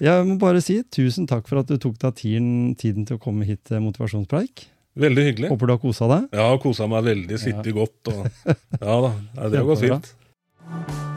[0.00, 2.48] Jeg må bare si tusen takk for at du tok deg tiden,
[2.80, 4.64] tiden til å komme hit til Motivasjonspreik.
[5.00, 5.52] Veldig hyggelig.
[5.52, 6.40] Håper du har kosa deg.
[6.40, 8.12] Har kosa meg veldig, sittet godt.
[8.14, 8.26] Og,
[8.80, 9.14] ja da,
[9.46, 11.08] det har gått fint.